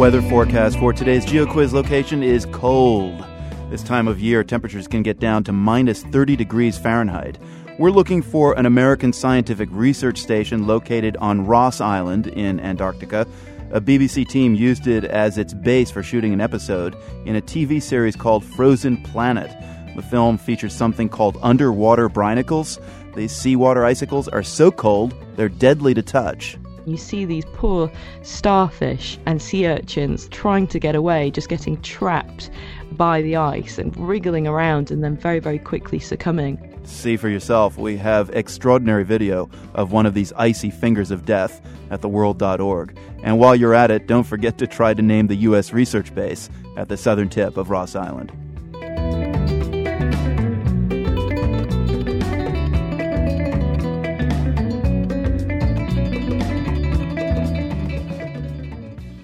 [0.00, 3.22] Weather forecast for today's GeoQuiz location is cold.
[3.68, 7.36] This time of year, temperatures can get down to minus 30 degrees Fahrenheit.
[7.78, 13.26] We're looking for an American scientific research station located on Ross Island in Antarctica.
[13.72, 16.96] A BBC team used it as its base for shooting an episode
[17.26, 19.50] in a TV series called Frozen Planet.
[19.96, 22.82] The film features something called underwater brinicles.
[23.14, 26.56] These seawater icicles are so cold, they're deadly to touch.
[26.90, 27.90] You see these poor
[28.22, 32.50] starfish and sea urchins trying to get away, just getting trapped
[32.92, 36.58] by the ice and wriggling around and then very, very quickly succumbing.
[36.82, 37.78] See for yourself.
[37.78, 41.60] We have extraordinary video of one of these icy fingers of death
[41.90, 42.98] at theworld.org.
[43.22, 45.72] And while you're at it, don't forget to try to name the U.S.
[45.72, 48.32] research base at the southern tip of Ross Island.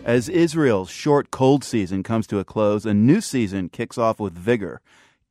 [0.07, 4.35] As Israel's short cold season comes to a close, a new season kicks off with
[4.35, 4.81] vigor.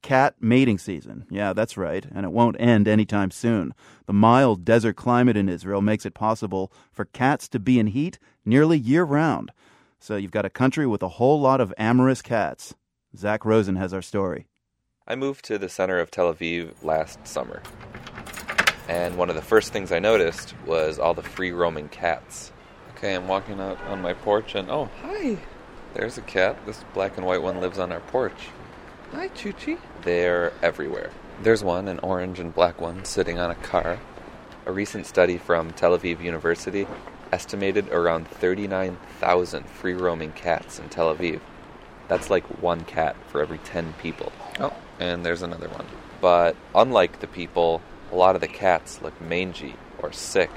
[0.01, 1.25] Cat mating season.
[1.29, 3.73] Yeah, that's right, and it won't end anytime soon.
[4.05, 8.19] The mild desert climate in Israel makes it possible for cats to be in heat
[8.43, 9.53] nearly year round.
[10.01, 12.75] So you've got a country with a whole lot of amorous cats.
[13.15, 14.45] Zach Rosen has our story.
[15.07, 17.63] I moved to the center of Tel Aviv last summer.
[18.89, 22.51] And one of the first things I noticed was all the free roaming cats.
[22.97, 25.37] Okay, I'm walking out on my porch and oh, hi!
[25.93, 26.65] There's a cat.
[26.65, 28.47] This black and white one lives on our porch.
[29.11, 29.79] Hi, Chuchi.
[30.03, 31.09] They're everywhere.
[31.43, 33.99] There's one, an orange and black one, sitting on a car.
[34.65, 36.87] A recent study from Tel Aviv University
[37.33, 41.41] estimated around 39,000 free roaming cats in Tel Aviv.
[42.07, 44.31] That's like one cat for every 10 people.
[44.61, 45.85] Oh, and there's another one.
[46.21, 47.81] But unlike the people,
[48.13, 50.49] a lot of the cats look mangy or sick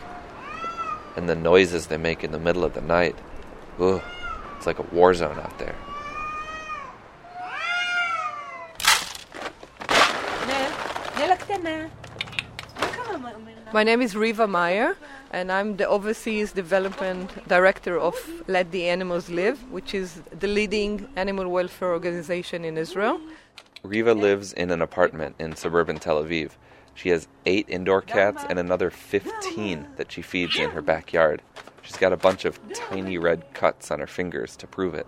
[1.18, 3.16] and the noises they make in the middle of the night.
[3.80, 4.00] Ugh,
[4.56, 5.74] it's like a war zone out there.
[13.72, 14.96] My name is Riva Meyer,
[15.32, 18.14] and I'm the Overseas Development Director of
[18.46, 23.20] Let the Animals Live, which is the leading animal welfare organization in Israel.
[23.82, 26.52] Riva lives in an apartment in suburban Tel Aviv.
[26.98, 31.42] She has eight indoor cats and another 15 that she feeds in her backyard.
[31.82, 35.06] She's got a bunch of tiny red cuts on her fingers to prove it.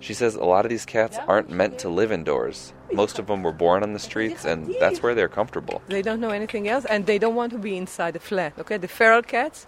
[0.00, 2.72] She says a lot of these cats aren't meant to live indoors.
[2.90, 5.82] Most of them were born on the streets, and that's where they're comfortable.
[5.88, 8.54] They don't know anything else, and they don't want to be inside a flat.
[8.58, 9.66] Okay, the feral cats,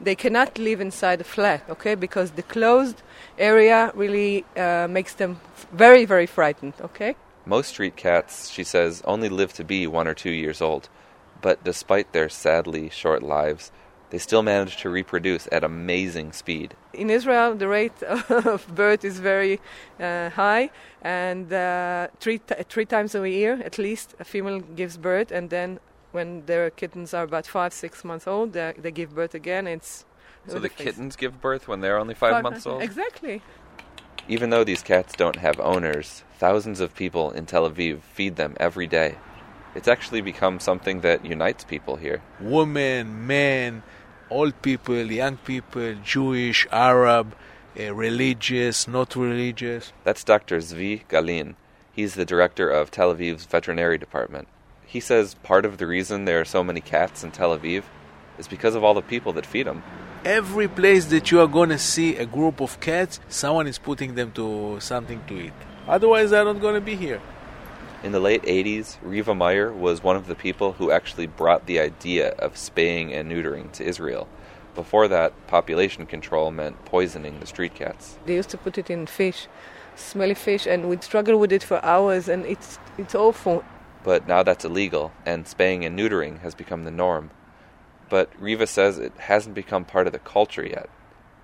[0.00, 1.62] they cannot live inside a flat.
[1.70, 3.02] Okay, because the closed
[3.38, 5.40] area really uh, makes them
[5.72, 6.74] very, very frightened.
[6.80, 7.14] Okay.
[7.46, 10.88] Most street cats, she says, only live to be one or two years old,
[11.40, 13.72] but despite their sadly short lives,
[14.10, 16.74] they still manage to reproduce at amazing speed.
[16.92, 19.60] In Israel, the rate of birth is very
[19.98, 20.70] uh, high,
[21.00, 25.48] and uh, three, t- three times a year, at least, a female gives birth, and
[25.50, 25.78] then
[26.12, 29.66] when their kittens are about five, six months old, they, they give birth again.
[29.66, 30.04] It's
[30.46, 32.82] so the kittens give birth when they're only five, five months old?
[32.82, 33.42] Exactly.
[34.28, 38.56] Even though these cats don't have owners, thousands of people in Tel Aviv feed them
[38.58, 39.14] every day.
[39.74, 42.22] It's actually become something that unites people here.
[42.40, 43.82] Women, men,
[44.30, 47.34] old people, young people, Jewish, Arab,
[47.78, 49.92] uh, religious, not religious.
[50.02, 50.58] That's Dr.
[50.58, 51.56] Zvi Galin.
[51.92, 54.48] He's the director of Tel Aviv's veterinary department.
[54.86, 57.84] He says part of the reason there are so many cats in Tel Aviv
[58.38, 59.82] is because of all the people that feed them.
[60.24, 64.14] Every place that you are going to see a group of cats, someone is putting
[64.14, 65.52] them to something to eat.
[65.88, 67.20] Otherwise, they're not going to be here.
[68.02, 71.80] In the late 80s, Riva Meyer was one of the people who actually brought the
[71.80, 74.26] idea of spaying and neutering to Israel.
[74.74, 78.18] Before that, population control meant poisoning the street cats.
[78.24, 79.48] They used to put it in fish,
[79.96, 83.64] smelly fish, and we'd struggle with it for hours, and it's, it's awful.
[84.02, 87.30] But now that's illegal, and spaying and neutering has become the norm.
[88.08, 90.88] But Riva says it hasn't become part of the culture yet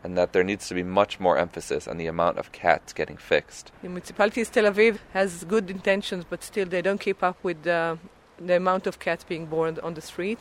[0.07, 3.17] and that there needs to be much more emphasis on the amount of cats getting
[3.17, 3.73] fixed.
[3.83, 7.67] The municipality of Tel Aviv has good intentions, but still they don't keep up with
[7.67, 7.97] uh,
[8.39, 10.39] the amount of cats being born on the street.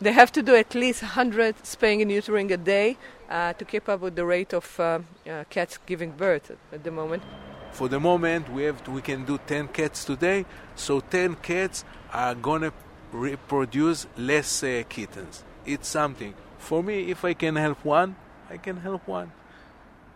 [0.00, 2.98] They have to do at least 100 spaying and neutering a day
[3.28, 6.92] uh, to keep up with the rate of uh, uh cats giving birth at the
[6.92, 7.24] moment.
[7.72, 10.46] For the moment, we have to, we can do 10 cats today,
[10.76, 12.72] so 10 cats are gonna
[13.10, 15.42] reproduce less uh, kittens.
[15.66, 16.32] It's something.
[16.58, 18.14] For me, if I can help one,
[18.50, 19.32] I can help one.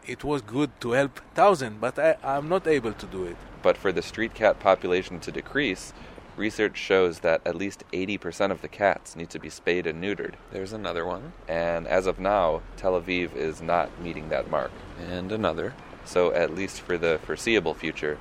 [0.06, 3.36] It was good to help thousand, but I, I'm not able to do it.
[3.62, 5.94] But for the street cat population to decrease,
[6.36, 10.34] Research shows that at least 80% of the cats need to be spayed and neutered.
[10.50, 11.32] There's another one.
[11.46, 14.72] And as of now, Tel Aviv is not meeting that mark.
[15.08, 15.74] And another.
[16.04, 18.18] So, at least for the foreseeable future,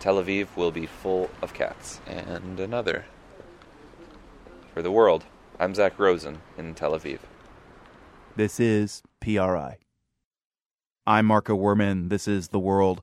[0.00, 2.00] Tel Aviv will be full of cats.
[2.08, 3.04] And another.
[4.74, 5.24] For the world,
[5.60, 7.20] I'm Zach Rosen in Tel Aviv.
[8.34, 9.78] This is PRI.
[11.06, 12.10] I'm Marco Werman.
[12.10, 13.00] This is The World.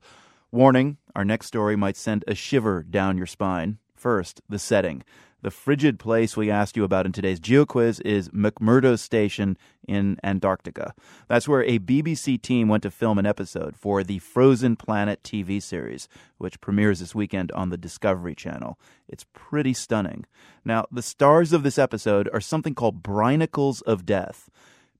[0.52, 3.78] Warning our next story might send a shiver down your spine.
[3.96, 5.02] First, the setting.
[5.42, 9.58] The frigid place we asked you about in today's GeoQuiz is McMurdo Station
[9.88, 10.94] in Antarctica.
[11.26, 15.60] That's where a BBC team went to film an episode for the Frozen Planet TV
[15.60, 16.06] series,
[16.38, 18.78] which premieres this weekend on the Discovery Channel.
[19.08, 20.24] It's pretty stunning.
[20.64, 24.48] Now, the stars of this episode are something called Brinicles of Death.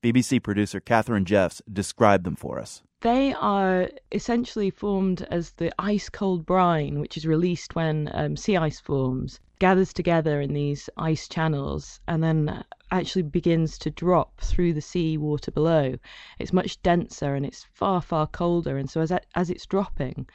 [0.02, 2.82] BBC producer Kathryn Jeffs described them for us.
[3.02, 8.56] They are essentially formed as the ice cold brine, which is released when um, sea
[8.56, 14.72] ice forms, gathers together in these ice channels, and then actually begins to drop through
[14.72, 15.96] the sea water below.
[16.40, 18.76] It's much denser and it's far, far colder.
[18.76, 20.28] And so as, as it's dropping,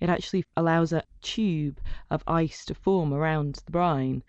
[0.00, 4.24] it actually allows a tube of ice to form around the brine.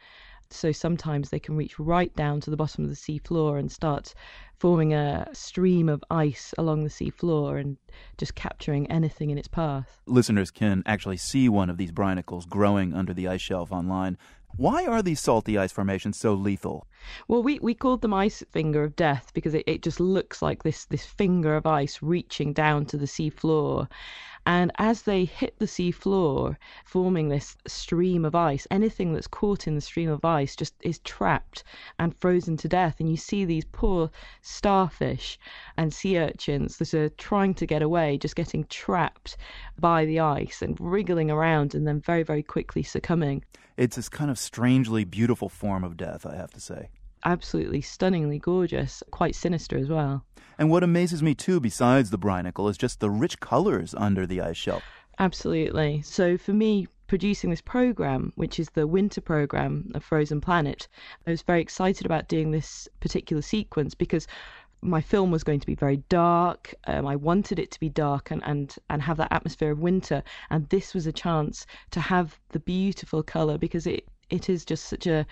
[0.53, 3.71] So sometimes they can reach right down to the bottom of the sea floor and
[3.71, 4.13] start
[4.57, 7.77] forming a stream of ice along the sea floor and
[8.17, 9.99] just capturing anything in its path.
[10.05, 14.17] Listeners can actually see one of these brinicles growing under the ice shelf online.
[14.55, 16.87] Why are these salty ice formations so lethal?
[17.27, 20.61] Well, we, we called them ice finger of death because it, it just looks like
[20.61, 23.89] this, this finger of ice reaching down to the sea floor.
[24.45, 29.67] And as they hit the sea floor, forming this stream of ice, anything that's caught
[29.67, 31.63] in the stream of ice just is trapped
[31.97, 32.99] and frozen to death.
[32.99, 34.09] And you see these poor
[34.41, 35.39] starfish
[35.77, 39.37] and sea urchins that are trying to get away, just getting trapped
[39.79, 43.43] by the ice and wriggling around and then very, very quickly succumbing.
[43.77, 46.89] It's this kind of strangely beautiful form of death, I have to say
[47.25, 50.25] absolutely stunningly gorgeous, quite sinister as well.
[50.57, 54.41] And what amazes me too, besides the brinicle, is just the rich colors under the
[54.41, 54.83] ice shelf.
[55.19, 56.01] Absolutely.
[56.03, 60.87] So for me, producing this program, which is the winter program of Frozen Planet,
[61.27, 64.27] I was very excited about doing this particular sequence because
[64.81, 66.73] my film was going to be very dark.
[66.87, 70.23] Um, I wanted it to be dark and, and, and have that atmosphere of winter.
[70.49, 74.85] And this was a chance to have the beautiful color because it, it is just
[74.85, 75.25] such a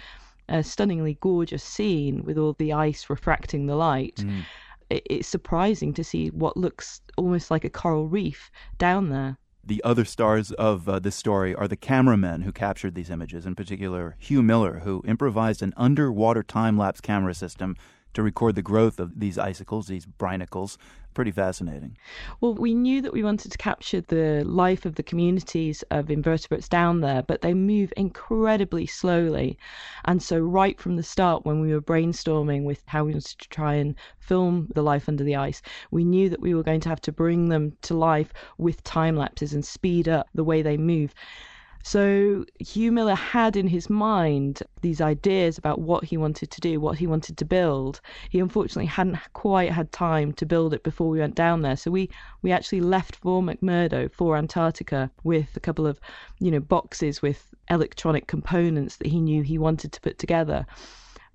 [0.52, 4.18] a stunningly gorgeous scene with all the ice refracting the light.
[4.18, 4.44] Mm.
[4.90, 9.38] It, it's surprising to see what looks almost like a coral reef down there.
[9.64, 13.56] The other stars of uh, this story are the cameramen who captured these images, in
[13.56, 17.78] particular Hugh Miller, who improvised an underwater time lapse camera system
[18.14, 20.78] to record the growth of these icicles, these brinicles.
[21.14, 21.98] Pretty fascinating.
[22.40, 26.70] Well, we knew that we wanted to capture the life of the communities of invertebrates
[26.70, 29.58] down there, but they move incredibly slowly.
[30.06, 33.50] And so, right from the start, when we were brainstorming with how we wanted to
[33.50, 36.90] try and film the life under the ice, we knew that we were going to
[36.90, 40.78] have to bring them to life with time lapses and speed up the way they
[40.78, 41.14] move.
[41.84, 46.80] So Hugh Miller had in his mind these ideas about what he wanted to do,
[46.80, 48.02] what he wanted to build.
[48.30, 51.76] He unfortunately hadn't quite had time to build it before we went down there.
[51.76, 52.10] So we,
[52.42, 56.00] we actually left for McMurdo for Antarctica with a couple of,
[56.40, 60.66] you know, boxes with electronic components that he knew he wanted to put together.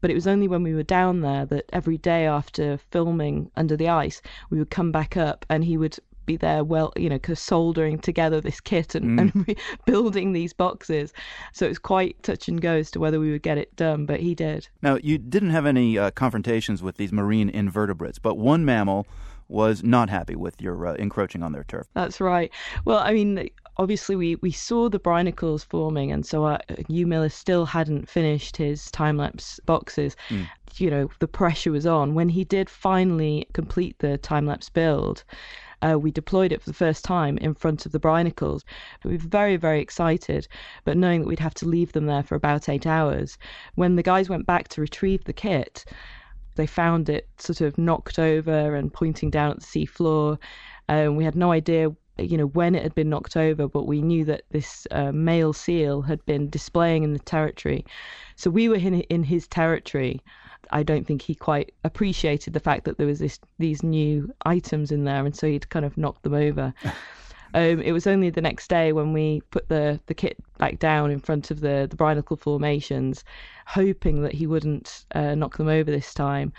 [0.01, 3.77] But it was only when we were down there that every day after filming under
[3.77, 4.21] the ice,
[4.51, 8.41] we would come back up and he would be there, well, you know, soldering together
[8.41, 9.35] this kit and, mm.
[9.35, 11.13] and building these boxes.
[11.53, 14.21] So it's quite touch and go as to whether we would get it done, but
[14.21, 14.69] he did.
[14.83, 19.07] Now, you didn't have any uh, confrontations with these marine invertebrates, but one mammal
[19.49, 21.87] was not happy with your uh, encroaching on their turf.
[21.95, 22.51] That's right.
[22.85, 23.49] Well, I mean,
[23.79, 26.59] obviously we, we saw the brinicles forming, and so uh,
[26.89, 30.17] Hugh Miller still hadn't finished his time lapse boxes.
[30.29, 30.49] Mm.
[30.79, 32.15] You know, the pressure was on.
[32.15, 35.25] When he did finally complete the time lapse build,
[35.83, 38.63] uh, we deployed it for the first time in front of the brinicles.
[39.05, 40.49] We were very, very excited,
[40.85, 43.39] but knowing that we'd have to leave them there for about eight hours.
[43.75, 45.85] When the guys went back to retrieve the kit,
[46.55, 50.39] they found it sort of knocked over and pointing down at the sea floor.
[50.89, 54.01] Um, we had no idea you know when it had been knocked over but we
[54.01, 57.85] knew that this uh, male seal had been displaying in the territory
[58.37, 60.23] so we were in, in his territory
[60.71, 64.91] I don't think he quite appreciated the fact that there was this these new items
[64.91, 66.75] in there, and so he'd kind of knocked them over.
[67.55, 71.11] um, it was only the next day when we put the, the kit back down
[71.11, 73.25] in front of the the brinicle formations,
[73.67, 76.53] hoping that he wouldn't uh, knock them over this time,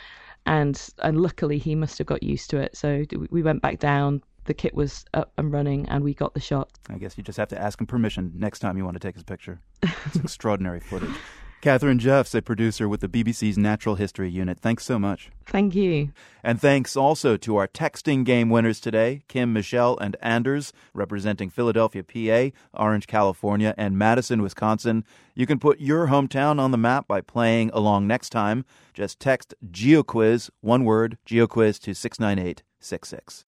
[0.45, 2.75] and and luckily he must have got used to it.
[2.75, 4.21] So we went back down.
[4.45, 6.69] The kit was up and running, and we got the shot.
[6.89, 9.15] I guess you just have to ask him permission next time you want to take
[9.15, 9.59] his picture.
[9.83, 11.15] It's extraordinary footage.
[11.61, 14.59] Kathryn Jeffs, a producer with the BBC's Natural History Unit.
[14.59, 15.31] Thanks so much.
[15.47, 16.11] Thank you.
[16.43, 22.03] And thanks also to our texting game winners today Kim, Michelle, and Anders, representing Philadelphia,
[22.03, 25.03] PA, Orange, California, and Madison, Wisconsin.
[25.33, 28.63] You can put your hometown on the map by playing along next time.
[28.93, 33.46] Just text GeoQuiz, one word, GeoQuiz to 69866.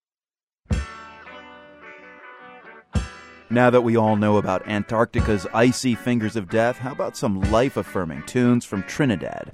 [3.52, 7.78] Now that we all know about Antarctica's icy fingers of death, how about some life
[7.78, 9.50] affirming tunes from Trinidad?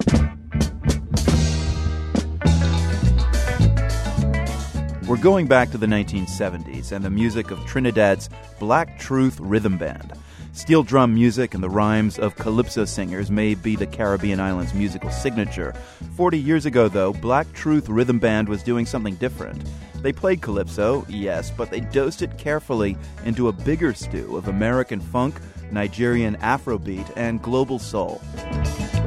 [5.08, 8.28] We're going back to the 1970s and the music of Trinidad's
[8.58, 10.12] Black Truth Rhythm Band.
[10.52, 15.10] Steel drum music and the rhymes of calypso singers may be the Caribbean islands' musical
[15.10, 15.74] signature.
[16.16, 19.62] Forty years ago, though, Black Truth Rhythm Band was doing something different.
[20.06, 25.00] They played calypso, yes, but they dosed it carefully into a bigger stew of American
[25.00, 25.34] funk,
[25.72, 28.20] Nigerian Afrobeat, and global soul.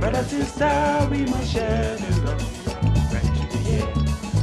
[0.02, 2.44] Brother, sister, we must share the love.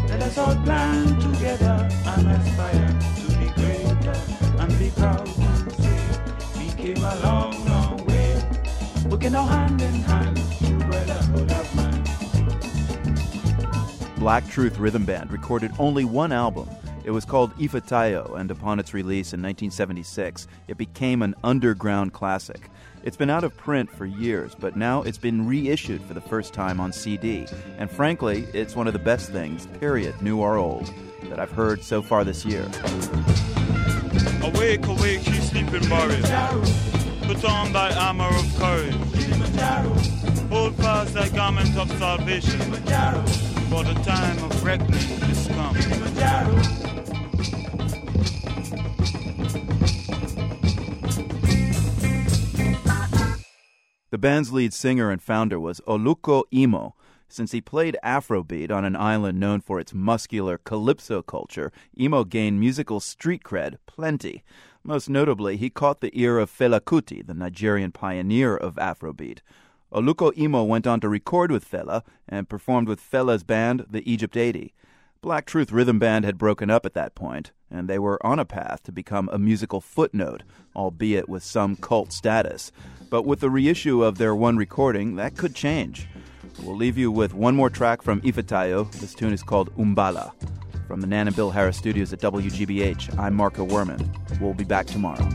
[0.09, 4.17] Let us all plan together and aspire to be greater
[4.59, 6.01] and be proud and say
[6.59, 8.41] we came a long, long way.
[9.31, 12.06] Hand in hand to brotherhood of man.
[14.27, 16.69] Black Truth Rhythm Band recorded only one album.
[17.05, 22.69] It was called Ifatayo, and upon its release in 1976, it became an underground classic.
[23.05, 26.53] It's been out of print for years, but now it's been reissued for the first
[26.53, 27.47] time on CD.
[27.79, 30.93] And frankly, it's one of the best things, period, new or old,
[31.29, 32.69] that I've heard so far this year.
[34.43, 36.21] Awake, awake, ye sleeping warrior.
[37.23, 38.97] Put on thy armor of courage.
[40.51, 43.56] Hold fast thy garment of salvation.
[43.69, 44.67] For the time of
[45.31, 45.75] is come.
[54.11, 56.95] The band's lead singer and founder was Oluko Imo.
[57.29, 62.61] Since he played Afrobeat on an island known for its muscular calypso culture, Imo gained
[62.61, 64.45] musical street cred plenty.
[64.85, 69.41] Most notably, he caught the ear of Fela Kuti, the Nigerian pioneer of Afrobeat.
[69.93, 74.37] Oluko Imo went on to record with Fela and performed with Fela's band, the Egypt
[74.37, 74.75] 80.
[75.21, 78.45] Black Truth Rhythm Band had broken up at that point, and they were on a
[78.45, 80.43] path to become a musical footnote,
[80.75, 82.73] albeit with some cult status.
[83.11, 86.09] But with the reissue of their one recording, that could change.
[86.63, 88.91] We'll leave you with one more track from Ifatayo.
[88.93, 90.33] This tune is called Umbala.
[90.87, 94.41] From the Nan and Bill Harris studios at WGBH, I'm Marco Werman.
[94.41, 95.27] We'll be back tomorrow.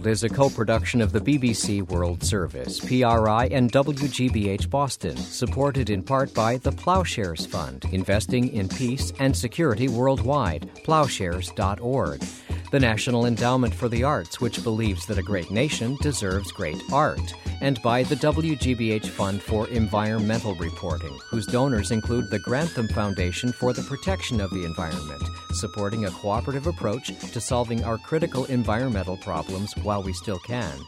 [0.00, 5.90] World is a co production of the BBC World Service, PRI, and WGBH Boston, supported
[5.90, 12.22] in part by the Plowshares Fund, investing in peace and security worldwide, plowshares.org.
[12.70, 17.34] The National Endowment for the Arts, which believes that a great nation deserves great art,
[17.60, 23.72] and by the WGBH Fund for Environmental Reporting, whose donors include the Grantham Foundation for
[23.72, 29.74] the Protection of the Environment, supporting a cooperative approach to solving our critical environmental problems
[29.82, 30.78] while we still can,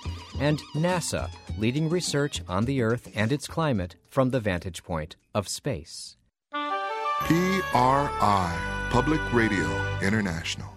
[0.40, 5.48] and NASA, leading research on the Earth and its climate from the vantage point of
[5.48, 6.16] space.
[6.52, 7.68] PRI,
[8.90, 10.71] Public Radio International.